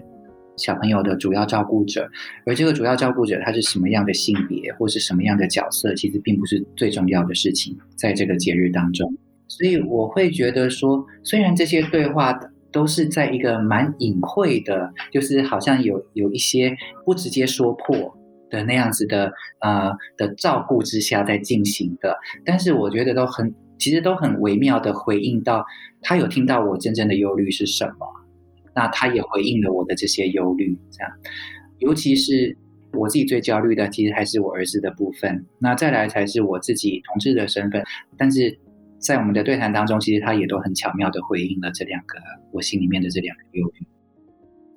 [0.57, 2.07] 小朋友的主要照顾者，
[2.45, 9.11] 而这个主要照顾者他是什么样的性别或是什么样的角色，其实并不是最重要的事情，在这个节日当中，
[9.47, 12.39] 所以我会觉得说，虽然这些对话。
[12.71, 18.17] 都是在一个蛮隐晦的，就是好像有有一些不直接说破
[18.49, 25.65] 的那样子的呃的照顾之下在进行的，但是我觉得都很其实都很微妙的回应到
[26.01, 28.07] 他有听到我真正的忧虑是什么，
[28.73, 31.11] 那他也回应了我的这些忧虑，这样，
[31.79, 32.57] 尤其是
[32.93, 37.83] 我自己最焦虑的，其实还是我儿子的部分，那再来才是我自己同志的身份，
[38.17, 38.57] 但是。
[39.01, 42.19] 在我们的对谈当中，其实他也都很巧妙的回应了这两个
[42.51, 43.87] 我心里面的这两个忧虑。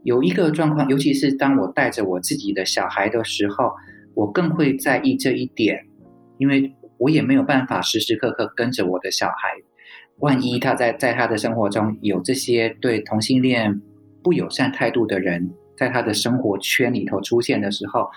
[0.03, 3.70] 有一个状况，尤其是当我带着我自己的小孩的时候，
[4.14, 5.85] 我更会在意这一点，
[6.39, 9.35] 因为我也没有办法时时刻刻跟着我的小孩。
[10.20, 13.83] 万一他在在他的生活中有这些对同性恋
[14.22, 18.09] 不友善态度的人，在他的生活圈里头出现的时候，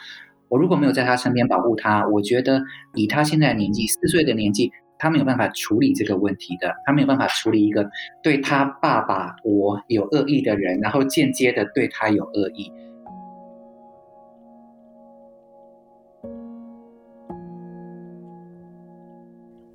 [0.48, 2.62] 我如果没有在他身边保护他，我觉得
[2.96, 4.72] 以他现在年纪四岁的年纪。
[5.00, 7.90] 他没有办法处理这个问题的，他没有办法处理一个
[8.24, 12.72] 对他爸爸我有恶意的人，然后间接的对他有恶意。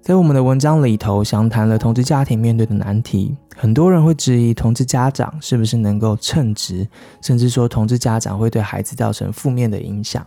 [0.03, 3.37] 在我们的文章里头，详谈了同志家庭面对的难题。
[3.55, 6.89] 很多人会质疑同志家长是不是能够称职，
[7.23, 10.27] 甚至说同志家长会对孩子造成负面的影响。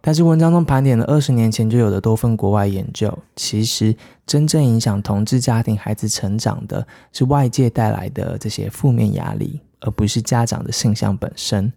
[0.00, 11.72] 但是文章中盘点了二十年前就有的多份国外研究，其实真正影响同志家庭孩子成长的是外界带来的这些负面压力，而不是家长的性向本身。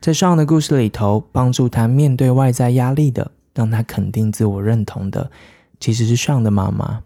[0.00, 5.30] 在上的故事里头，帮助他面对外在压力的，让他肯定自我认同的，
[5.78, 7.02] 其实是上的妈妈。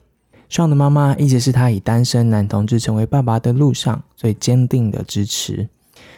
[0.48, 5.68] 上的妈妈一直是他以单身男同志成为爸爸的路上最坚定的支持。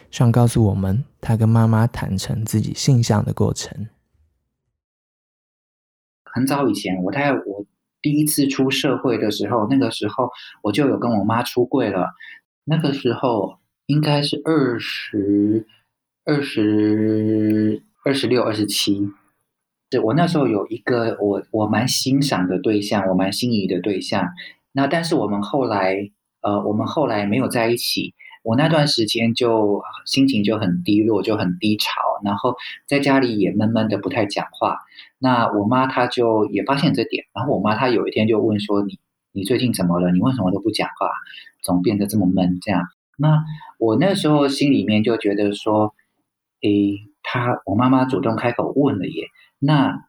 [0.09, 3.87] 上告诉我们，他跟妈妈坦诚自己性向的过程。
[6.33, 7.65] 很早以前，我在我
[8.01, 10.29] 第一次出社会的时候，那个时候
[10.63, 12.09] 我就有跟我妈出柜了。
[12.63, 15.67] 那个时候应该是二十
[16.25, 19.09] 二十二十六、二十七。
[19.89, 24.29] 对我那时候有一个我我蛮欣赏的对象，我蛮心仪的对象。
[24.71, 26.11] 那但是我们后来
[26.41, 28.13] 呃，我们后来没有在一起。
[28.43, 32.55] 我那段时间就心情就很低落，就很低潮，然后
[32.87, 34.79] 在家里也闷闷的，不太讲话。
[35.21, 38.99] 那我妈她就也发现这点，然后我妈她有一天就问说：“你
[39.31, 40.11] 你最近怎么了？
[40.11, 41.09] 你为什么都不讲话，
[41.61, 42.81] 总变得这么闷？”这样，
[43.17, 43.43] 那
[43.77, 45.93] 我那时候心里面就觉得说
[46.63, 49.27] ：“诶，她我妈妈主动开口问了耶，
[49.59, 50.05] 那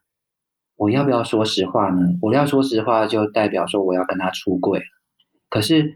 [0.76, 2.18] 我要不要说实话呢？
[2.22, 4.82] 我要说实话，就代表说我要跟她出柜。
[5.48, 5.94] 可是。”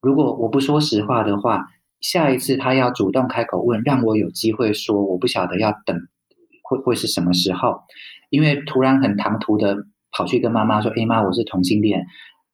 [0.00, 1.66] 如果我不说实话的话，
[2.00, 5.98] 下一次她要主动开口问，让我有机会说，我不晓得要等
[6.62, 7.80] 会会是什么时候，
[8.30, 9.76] 因为突然很唐突的
[10.12, 12.06] 跑去跟妈妈说：“哎妈，我是同性恋”，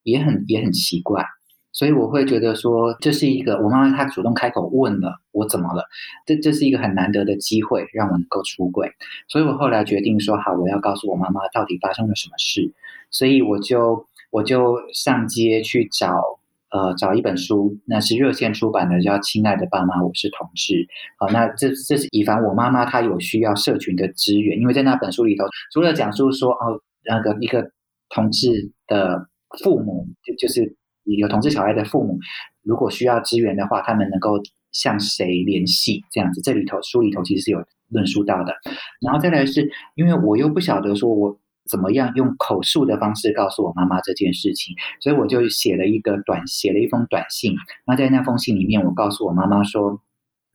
[0.02, 1.24] 也很也很奇怪，
[1.72, 5.84] 所以我会觉得说，这是一个我妈妈她主动开口问了我怎么了，
[6.26, 8.92] 这这是一个很难得的机会，让我能够出柜，
[9.28, 12.72] 所以我后来决定说好，我要告诉我妈妈到底发生了什么事，
[13.10, 16.40] 所以我就我就上街去找。
[16.74, 20.74] 呃，找一本书，那是热线出版的，叫《亲爱的爸妈，我是同志》。
[21.20, 27.70] 好，那这这是以防我妈妈她有需要社群的资源，因为在那本书里头，除了讲述说哦，那个一个
[28.08, 29.28] 同志的
[29.62, 32.18] 父母，就就是有同志小孩的父母，
[32.64, 34.30] 如果需要资源的话，他们能够
[34.72, 36.02] 向谁联系？
[36.10, 38.52] 这样子，这里头书里头其实是有论述到的。
[39.00, 41.38] 然后再来是因为我又不晓得说我。
[41.68, 44.76] 怎么样用口述的方式告诉我妈妈这件事情？
[45.00, 47.54] 所以我就写了一个短，写了一封短信。
[47.86, 50.02] 那在那封信里面，我告诉我妈妈说：“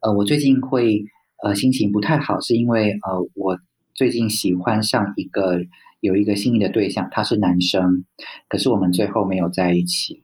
[0.01, 1.03] 呃，我最近会
[1.43, 3.59] 呃心情不太好，是因为呃我
[3.95, 5.61] 最近喜欢上一个
[5.99, 8.05] 有一个心仪的对象，他是男生，
[8.47, 10.21] 可是我们最后没有在一起。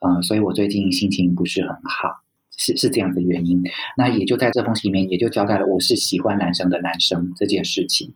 [0.00, 2.20] 嗯，所以我最近心情不是很好，
[2.56, 3.62] 是是这样的原因。
[3.96, 8.12] 那也就在这封信里面，也就交代了我是喜欢男生的男生这件事情。”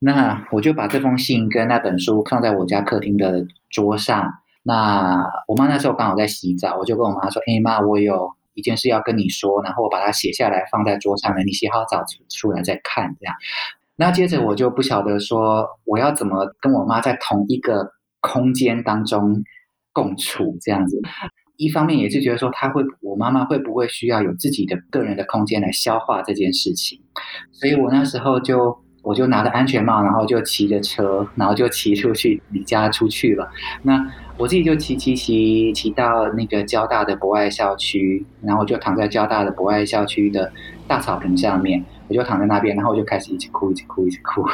[0.00, 4.32] 那我就把这封信跟那本书放在我家客厅的桌上。
[4.62, 13.16] 那我妈那时候刚好在洗澡，我就跟我妈说：“哎妈，我有一件事要跟你说。”然后我把它写下来放在桌上了，你洗好澡出出来再看。
[13.18, 13.34] 这样，
[13.96, 19.42] 那接着我就不晓得说我要怎么跟我妈在同一个空间当中
[19.92, 21.00] 共处这样子。
[21.56, 27.00] 一方面也是觉得说，她会我妈妈会不会需要有自己的个人的空间来消化这件事情？
[27.50, 28.78] 所以我那时候就。
[29.08, 33.48] 我就拿着安全帽，然后就骑着车，然后就骑出去离家出去了。
[33.82, 34.06] 那
[34.36, 40.52] 我自己就骑骑骑骑到那个交大的博爱校区，然后我就躺在交大的博爱校区的
[40.86, 44.44] 大草坪上面，我就躺在那边，然后我就开始一直哭，一直哭，一直哭。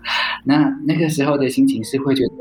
[0.44, 2.32] 那那个时候的心情是会觉得，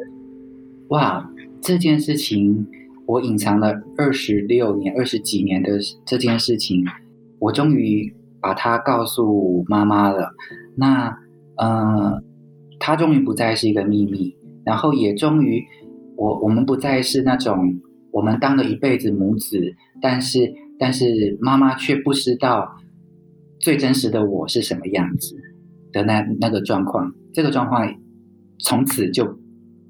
[0.87, 2.65] 哇，这件事情
[3.05, 5.71] 我隐藏了二十六年、二十几年的
[6.05, 6.85] 这件事情，
[7.39, 10.31] 我终于把它告诉妈妈了。
[10.77, 11.17] 那。
[11.57, 12.23] 嗯，
[12.79, 15.63] 他终于不再是一个秘密，然后也终于，
[16.15, 17.79] 我我们不再是那种
[18.11, 22.75] 我们当了一辈子母子，但是但是妈妈却不知道
[23.59, 25.35] 最真实的我是什么样子
[25.91, 27.91] 的那那个状况，这个状况
[28.59, 29.37] 从此就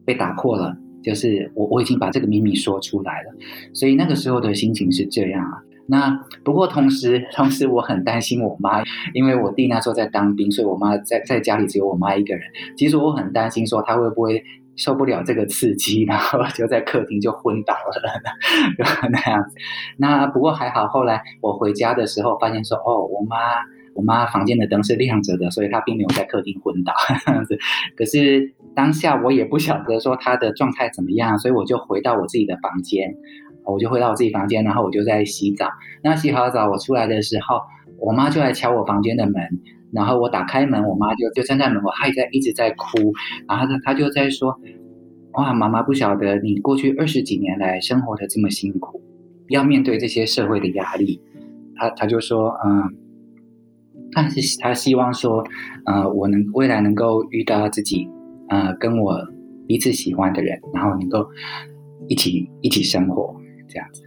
[0.06, 3.36] 被打破了，就是我我已经把这个秘密说出来了，
[3.74, 5.64] 所以那个时候的心情是这样啊。
[5.90, 8.84] 那不过同时，同时我很担心我妈，
[9.14, 12.44] 因为我弟那时候在当兵，所以我妈在在家里只有我妈一个人。
[12.78, 14.44] 其实我很担心说她会不会
[14.76, 18.22] 受不了这个刺激， 然后就在客厅就昏倒了，
[19.10, 19.56] 那样子。
[19.98, 23.38] 那不过还好，后来我回家的时候发现说，哦，我妈
[23.96, 26.94] 我妈房间的灯是亮着的，所以她并没有在客厅昏倒
[27.26, 27.58] 这样子。
[27.96, 33.16] 可是当下我也不晓得说她的状态怎么样，所以我就回到我自己的房间。
[33.74, 35.68] 我就回到我自己房间，然后我就在洗澡。
[36.04, 37.60] 那洗好澡，我出来的时候，
[38.00, 39.36] 我妈就来敲我房间的门。
[39.92, 43.14] 然后我打开门，我妈就就站在门口，她在一直在哭。
[43.48, 44.60] 然后她她就在说
[45.34, 49.02] ：“哇，妈妈不晓得你过去二十几年来生活的这么辛苦，
[49.48, 51.22] 要面对这些社会的压力。”
[51.78, 52.98] 她她就说：“嗯，
[54.12, 55.44] 但是他希望说，
[55.86, 58.10] 呃，我能未来能够遇到自己，
[58.50, 59.16] 呃，跟我
[59.68, 61.28] 彼此喜欢的人，然后能够
[62.10, 63.36] 一起一起生活
[63.68, 64.04] 这样子。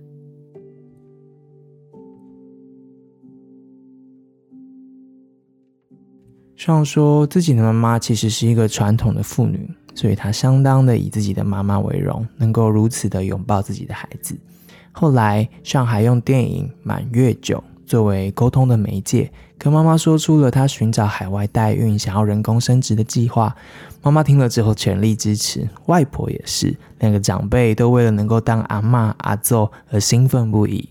[6.57, 14.37] 上说自己的妈妈其实是一个传统的妇女，所以她相当的以自己的妈妈为荣，能够如此的拥抱自己的孩子。
[14.93, 17.57] 后来，上还用电影《满月酒》
[17.91, 23.57] 作为沟通的媒介，跟妈妈说出了她寻找海外代孕、想要人工生殖的计划。
[24.01, 30.91] 妈妈听了之后全力支持，外婆也是，两个长辈都为了能够当阿妈、阿祖而兴奋不已。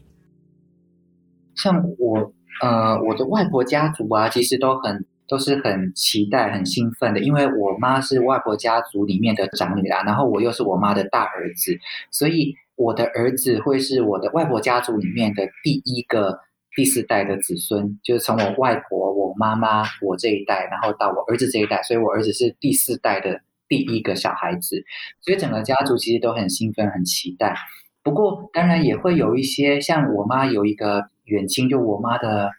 [1.55, 5.05] 像我，呃，我的外婆家族啊，其实都很。
[5.29, 11.77] 都是很期待、很兴奋的，因为我妈是外婆家族里面的长女啦，然后我又是我妈的大儿子，
[12.09, 16.39] 所以我的儿子会是我的外婆家族里面的第一个
[16.75, 24.83] 第四代的子孙，就是从我外婆、我妈妈、我这一代，然后到我儿子这一代，所以我儿子是第四代的第一个小孩子，
[25.21, 27.55] 所以整个家族其实都很兴奋、很期待。
[28.03, 32.51] 不过当然也会有一些，像我妈有一个远亲，就我妈的。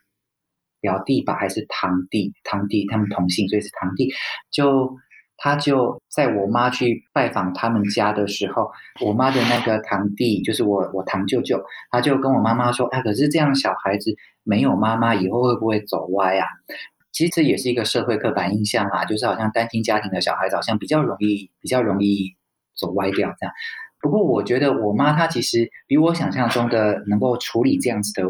[0.83, 2.33] 表弟吧，还是堂弟？
[2.43, 4.11] 堂弟他们同姓，所以是堂弟。
[4.51, 4.97] 就
[5.43, 8.71] 他就在我妈去拜访他们家的时候，
[9.05, 11.59] 我妈的那个堂弟，就是我我堂舅舅，
[11.91, 16.47] 他就跟我妈妈说：“哎，可是这样小孩子没有妈妈，以后会不会走歪啊？”
[17.11, 22.37] 其实这也是一个社会刻板印象啊，就是好像单亲家庭的小孩子好像比较容易比较容易
[22.77, 23.55] 走歪掉这样。
[24.01, 28.29] 不过我觉得我妈她其实比我想象中的能够处理这样子的。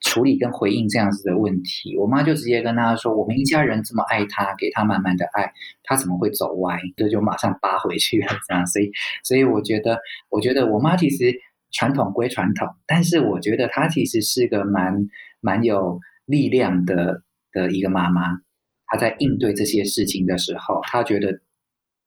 [0.00, 8.26] 处理跟回应这样子的问题，我妈就直接跟他说：“我们一家人这么爱他，给他满满的爱，他怎么会走歪？”这就马上扒回去了。
[8.48, 8.90] 这样，所以，
[9.22, 9.98] 所以我觉得，
[10.30, 11.38] 我觉得我妈其实
[11.70, 15.06] 传统归传统，但是我觉得她其实是个蛮
[15.40, 17.22] 蛮有力量的
[17.52, 18.40] 的一个妈妈。
[18.86, 21.40] 她在应对这些事情的时候，她觉得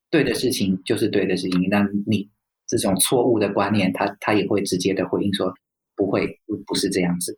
[0.10, 1.68] 对的事情就是对的事情。
[1.70, 2.28] 那你
[2.68, 5.54] 这种错误的观念，她她也会直接的回应说
[5.96, 7.38] ：“不会，不不是这样子的。”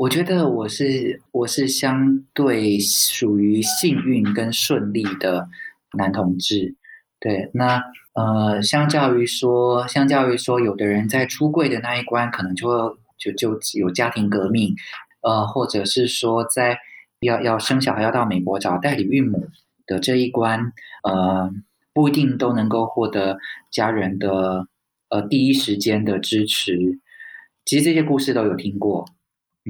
[0.00, 5.46] 我觉得我是我是相对属于幸运跟顺利的
[5.92, 6.74] 男同志，
[7.20, 7.82] 对，那
[8.14, 14.74] 呃，相较于说，相较于说，有的人在出柜的那一关，可能就就就有家庭革命，
[15.20, 16.78] 呃，或者是说在
[17.20, 19.48] 要要生小孩要到美国找代理孕母
[19.84, 20.72] 的这一关，
[21.02, 21.52] 呃，
[21.92, 23.36] 不一定都能够获得
[23.70, 24.66] 家人的
[25.10, 26.98] 呃第一时间的支持。
[27.66, 29.04] 其实这些故事都有听过。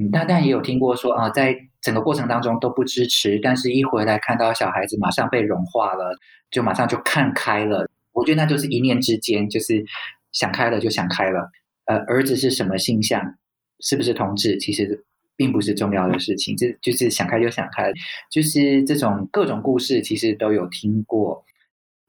[0.01, 6.17] 嗯，但也有听过说啊，在整个过程当中都不支持，但是一回来看到小孩子马上被融化了，
[6.49, 7.87] 就马上就看开了。
[8.11, 9.85] 我觉得那就是一念之间，就是
[10.31, 11.51] 想开了就想开了。
[11.85, 13.35] 呃，儿子是什么性向，
[13.79, 15.03] 是不是同志，其实
[15.35, 17.91] 并不是重要的事情，这就是想开就想开。
[18.31, 21.43] 就是这种各种故事，其实都有听过。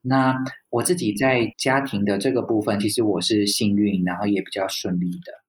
[0.01, 0.37] 那
[0.71, 5.42] 我自己在家庭的这个部分，其实我是幸运，然后也比较顺利的。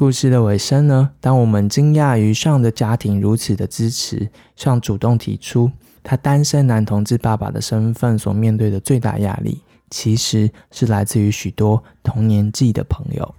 [0.00, 1.10] 故事的尾声呢？
[1.20, 5.70] 当我们惊讶于上的家庭如此的支持，上主动提出
[6.02, 13.34] 他单身男同志爸爸的身份所面对的最大压力，其实是来自于许多同年纪的朋友。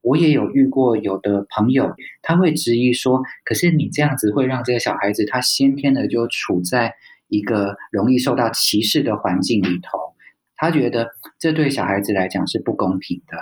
[0.00, 6.94] 我也有遇过有的朋友，他会质疑说：“可是你这样子会让这个小孩子他先天的就处在
[7.28, 9.98] 一个容易受到歧视的环境里头，
[10.56, 13.36] 他觉得这对小孩子来讲是不公平的。”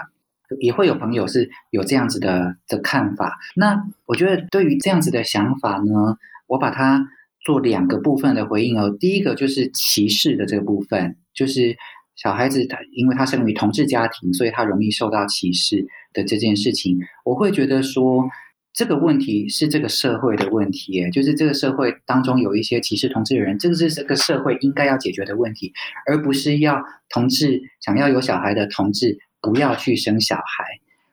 [0.61, 3.38] 也会有朋友是有这样子的的看法。
[3.57, 6.16] 那我觉得对于这样子的想法呢，
[6.47, 7.09] 我把它
[7.44, 8.97] 做两个部分的回应哦。
[8.99, 11.76] 第一个就是歧视的这个部分，就是
[12.14, 18.28] 小孩子他因为他生于同志家庭，所以他容易受到歧视的这件事情，我会觉得说
[18.72, 25.72] 这个问题是这个社会的问题，就是这个社会当中有一些歧视同志的人，这个是这个社会应该要解决的问题，
[26.07, 29.18] 而不是要同志想要有小孩的同志。
[29.41, 30.64] 不要去生小孩，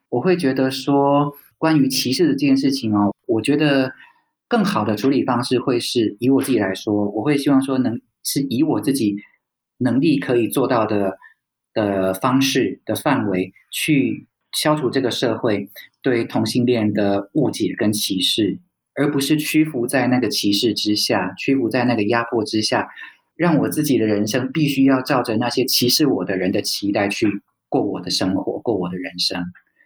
[0.09, 3.93] 我会觉得说，关于歧视的这件事情哦，我觉得
[4.47, 9.15] 更好的处理方式会是以我自己来说，我会希望说，能是以我自己
[9.77, 11.17] 能力可以做到的
[11.73, 15.69] 的方式的范围，去消除这个社会
[16.01, 18.59] 对同性恋的误解跟歧视，
[18.95, 22.87] 而不是屈服在那个歧视之下，屈服在那个压迫之下，
[23.35, 27.41] 让我自己的人生必须要照着那些歧视我的人的期待去。
[27.73, 29.43] 过我的生活，过我的人生，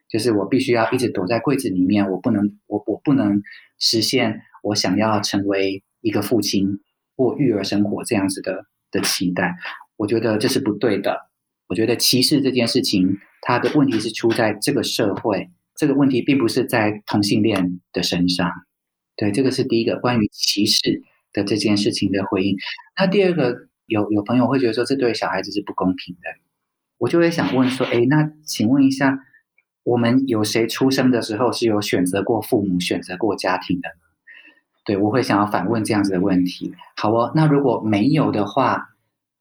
[0.09, 3.41] 就是我必须要一直躲在柜子里面，我不能，我我不能
[3.79, 6.67] 实现我想要成为一个父亲
[7.15, 9.55] 或育儿生活这样子的的期待。
[9.95, 11.29] 我觉得这是不对的。
[11.69, 18.51] 我觉得歧视这件事情，它的问题是出在这个社会，这个问题并不是在同性恋的身上。
[19.15, 22.57] 对，这个是第一个关于歧视的这件事情的回应。
[22.97, 26.29] 那第二个，有有朋友会觉得说，这对小孩子是不公平的。
[26.97, 29.19] 我就会想问说，哎，那请问一下，
[29.83, 33.89] 我们有谁出生的时候是有选择过父母、选择过家庭的？
[34.85, 36.73] 对我会想要反问这样子的问题。
[36.95, 38.89] 好哦，那如果没有的话，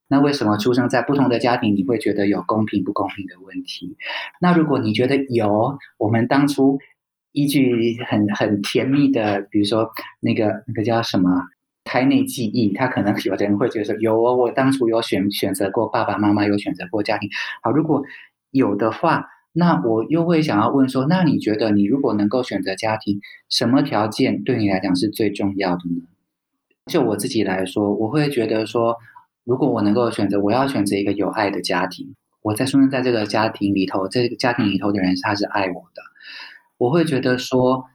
[0.08, 3.96] 那为什么出生在不同的家庭，你会觉得有公平不公平的问题？
[4.40, 6.78] 那如果你觉得有，我们当初。
[7.32, 9.90] 依据很很甜蜜的，比如说
[10.20, 11.28] 那个那个叫什么
[11.86, 17.30] 胎内记忆，他可能有的人会觉得说有哦，我当初有选选择过爸爸妈妈，有选择过家庭。
[17.62, 18.02] 好，如果
[18.50, 26.02] 有的话，那我又会想要问说，那你觉得你如果能够选择家庭，什么条件对你来讲是最重要的呢？
[26.90, 28.96] 就我自己来说，我会觉得说，
[29.44, 36.02] 如果我能够选择，我要选择一个有爱的家庭，我在出生在这个家庭里头，这个家庭里头的人他是爱我的。
[36.78, 37.86] 我会觉得说，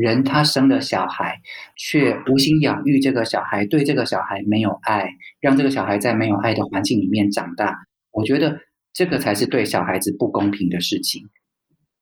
[0.00, 1.40] 人他生了小孩，
[1.76, 7.76] 却无心养育这个小孩，对这个小孩没有爱，让这个小孩在没有爱的环境里面长大。
[8.12, 8.58] 我觉得
[8.92, 11.22] 这个才是对小孩子不公平的事情，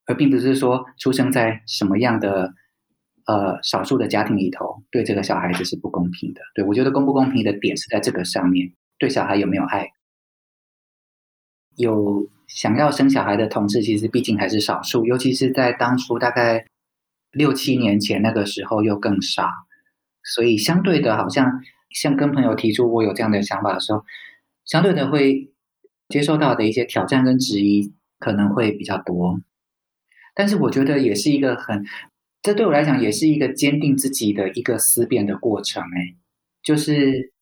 [0.06, 2.52] 而并不是说出生在什么样的
[3.26, 6.40] 呃少数的家庭里头，对这个小孩子是不公平的。
[6.54, 9.88] 对我觉得公不公平的点是在这个上面，对小孩有没有爱，
[11.76, 12.28] 有。
[12.48, 16.64] 想要生小孩的同志，其实毕竟还是少数，尤其是在当初大概
[17.32, 19.48] 六七年前那个时候又更少，
[20.22, 21.60] 所以相对的，好像
[21.90, 24.04] 像跟朋友提出我有这样的想法的时候，
[24.64, 25.52] 相对的会
[26.08, 29.40] 接受到的一些挑战跟质疑可能会比较多。
[30.34, 31.84] 但是我觉得也是一个很，
[32.42, 35.82] 这对我来讲也是一个坚定自己的一个思辨的过程。
[35.82, 36.16] 哎，
[36.62, 37.32] 就是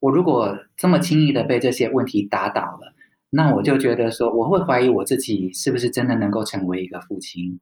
[0.00, 2.94] 我如果这么轻易的被这些问题打倒了。
[3.36, 7.58] 那我就觉得说，我会怀疑我自己是不是真的能够成为一个父亲。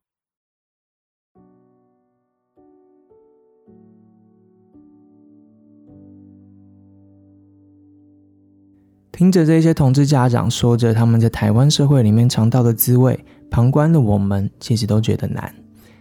[9.23, 15.55] 听着这些同志家长说着他们在台湾社会里面尝到的滋味，旁观的我们其实都觉得难，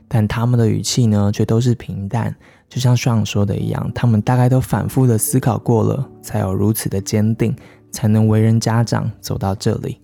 [0.08, 2.36] 但他们的语气呢，却都是平淡，
[2.68, 7.56] 就像上说的一样，他们大概都反复的思考过了，才有如此的坚定。
[7.92, 10.00] 才能为人家长走到这里。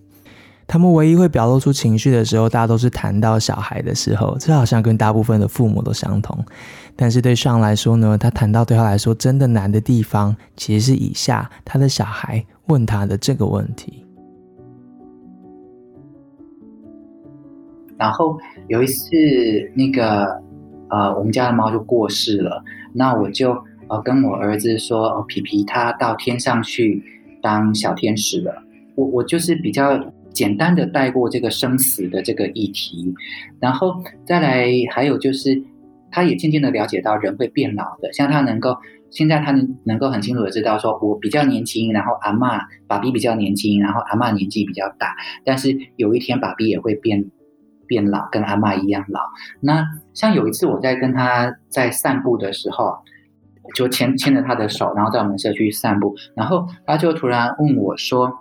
[0.66, 6.38] 他们唯一会表露出情绪的时候，大家都是谈到小孩的时候，这好像跟大部分的父母都相同。
[7.00, 14.04] 但是对上来说呢，他谈到对他来说真的难的地方，其实是以下他的小孩问他的这个问题。
[17.96, 18.36] 然后
[18.66, 19.14] 有一次，
[19.74, 20.42] 那个
[20.90, 23.52] 呃，我们家的猫就过世了，那我就
[23.86, 27.00] 呃跟我儿子说：“哦，皮皮他到天上去。”
[27.40, 28.52] 当小天使了，
[28.96, 29.96] 我我就是比较
[30.32, 33.14] 简单的带过这个生死的这个议题，
[33.60, 33.94] 然后
[34.26, 35.62] 再来还有就是，
[36.10, 38.76] 他也渐渐的了解到人会变老的，像他能够
[39.10, 47.30] 现在他能能够很清楚的知道说，我比较年轻，然后阿妈爸比比较年轻，然后阿妈年纪比较大，但是有一天爸比也会变
[47.86, 49.20] 变老，跟阿妈一样老。
[49.60, 49.84] 那
[50.14, 52.98] 像有一次我在跟他在散步的时候。
[53.74, 58.32] 就牵牵着他的手，然后在我们社区散步，然后他就突然问我说：“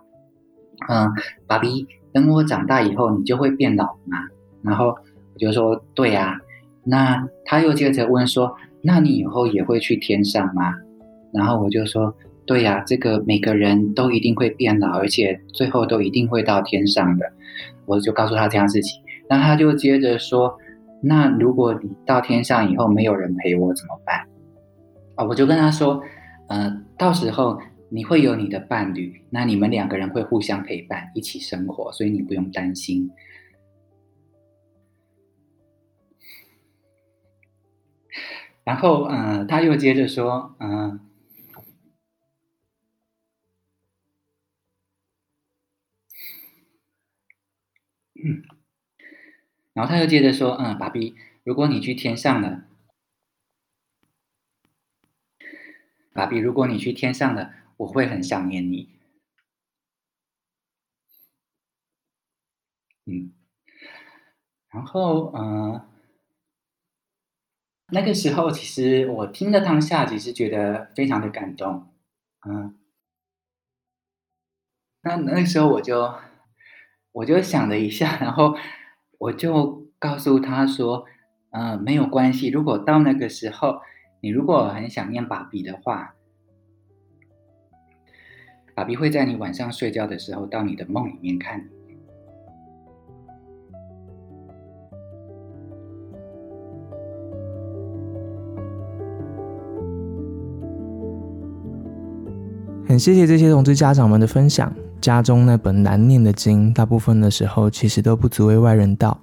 [0.87, 1.11] 嗯，
[1.45, 4.19] 爸比，等我长大以后，你就会变老吗？”
[4.63, 6.39] 然后我就说：“对呀。”
[6.89, 10.73] 那他又接着问说：“那你以后也会去天上吗？”
[11.33, 12.15] 然后我就说
[12.47, 17.25] ：“对呀，这个每个人都一定会变老，而且最后都一定会到天上的。”
[17.85, 20.57] 我就告诉他这样事情，那他就接着说
[21.03, 24.21] ：“那如果你到天上以后没有人陪我怎么办？”
[25.15, 26.01] 啊，我就跟他说，
[26.47, 27.59] 呃，到时候
[27.89, 33.09] 你会有你的伴侣，那你们两个人会互相陪伴，一起生活，所以你不用担心。
[38.67, 40.99] 然后，呃，他又接着说，嗯，
[49.71, 51.15] 然后他又接着说，嗯，爸比，
[51.45, 52.63] 如果你去天上了。
[56.13, 58.89] 爸比，如果你去天上了，我会很想念你。
[63.05, 63.31] 嗯，
[64.71, 65.81] 然后，嗯，
[67.91, 71.87] 那个时候其实我听的当下，其实觉得非常的感动。
[72.47, 72.75] 嗯，
[75.01, 76.13] 那那时候我就
[77.11, 78.57] 我就想了一下，然后
[79.17, 81.05] 我就告诉他说
[81.51, 83.81] ：“嗯，没有关系，如果到那个时候。”
[84.19, 86.15] 你如果很想念爸比的话，
[88.73, 91.76] 爸比会在你晚上睡觉的时候到你的梦里面看你。
[102.97, 104.73] 谢谢这些同志家长们的分享。
[105.01, 109.17] 家中那本难念的经，大部分的时候其实都不足为外人道。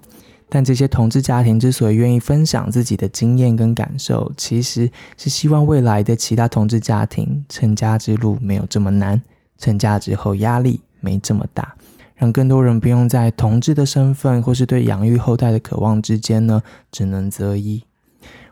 [0.49, 9.20] 但这些同志家庭之所以愿意分享自己的经验跟感受，其实是希望未来的其他同志家庭成家之路没有这么难，
[9.59, 11.75] 成家之后压力没这么大，
[12.14, 16.62] 让更多人不用在同志的身份或是对养育后代的渴望之间呢，
[16.93, 17.83] 只能择一。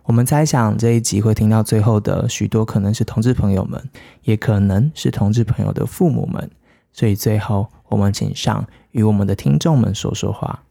[0.04, 3.88] 我们猜想这一集会听到最后的许多，可能是同志朋友们，
[4.24, 6.50] 也可能是同志朋友的父母们。
[6.92, 10.64] 所以最后，我们请上与我们的听众们说说话。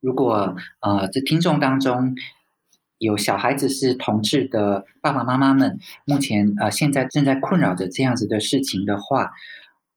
[0.00, 2.14] 如果呃，在听众当中
[2.98, 9.32] 有小孩子是同志的爸爸妈妈们，目前呃现在正在困扰着这样子的事情的话，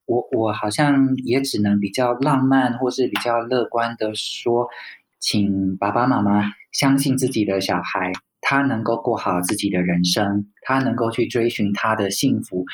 [0.06, 4.68] 我我好像也只能比较浪漫或是比较乐观的说，
[5.22, 8.12] 请爸爸妈妈相信自己的小孩，
[8.42, 12.66] 他能够过好自己的人生，他能够去追寻他的幸福。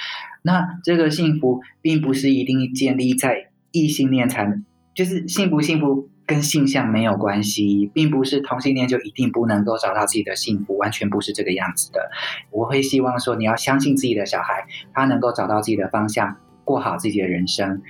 [0.42, 4.52] 那这个幸福并不是一定建立在异性恋才，
[4.94, 6.08] 就是幸不幸福。
[6.28, 12.10] 跟性向没有关系，并不是同性恋就一定不能够找到自己的幸福，完全不是这个样子的。
[12.50, 17.80] 我会希望说，你要相信自己的小孩，他能够找到自己的方向，过好自己的人生，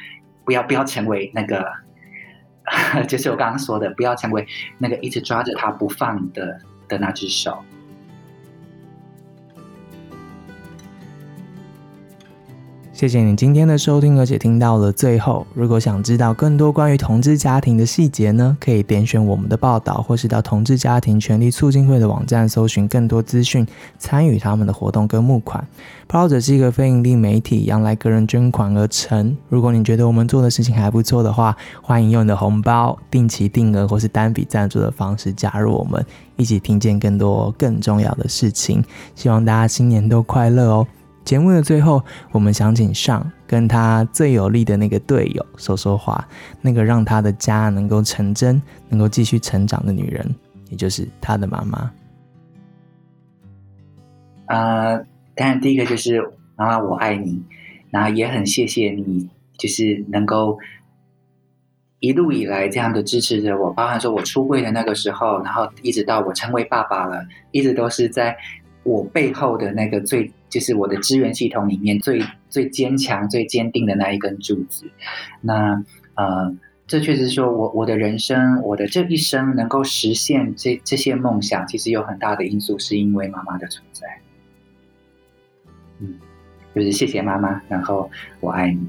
[0.45, 1.65] 不要不要成为那个，
[3.09, 4.47] 就是我刚刚说的，不要成为
[4.79, 7.65] 那个一直抓着他不放的的那只手。
[12.99, 15.47] 谢谢你今天的收听，而且听到了最后。
[15.55, 23.65] 如果想知道更多关于同志家庭的细节呢，可以点选我们的报道，或是到同志家庭权利促进会的网站搜寻更多资讯，
[24.01, 25.65] 参与他们的活动跟募款。
[26.09, 29.37] 报道者是一个非营利媒体，养来个人捐款而成。
[29.49, 38.83] 如果你觉得我们做的事情还不错的话，欢迎用你的红包、定期定额或是单笔赞助的方式加入我们，一起听见更多更重要的事情。
[39.15, 40.87] 希望大家新年都快乐哦！
[41.29, 42.03] 节目的最后，
[42.33, 46.27] 我们想请上跟他最有力的那个队友说说话，
[46.63, 50.27] 那个让他的家能够成真、能够继续成长的女人，
[50.71, 51.93] 也就是他的妈妈。
[54.47, 54.97] 啊，
[55.35, 56.19] 当然第一个就是
[56.57, 57.43] 妈妈，我爱你，
[57.91, 60.59] 然后也很谢谢你，就是能够
[61.99, 68.35] 一路以来这样的支持着我，包含说我出柜的那个时候，然后一直到我成为爸爸了，一直都是在
[68.83, 70.33] 我背后的那个最。
[70.49, 74.91] 就是我的支援系统里面最最坚强、最坚定的那一根柱子。
[75.41, 75.85] 那
[76.15, 76.55] 呃，
[76.87, 84.07] 这确实说我我的人生，我的这一生能够实现这这些梦想，其实有很大的因素是因为妈妈的存在。
[86.01, 86.19] 嗯，
[86.75, 88.87] 就是谢谢妈妈，然后我爱你。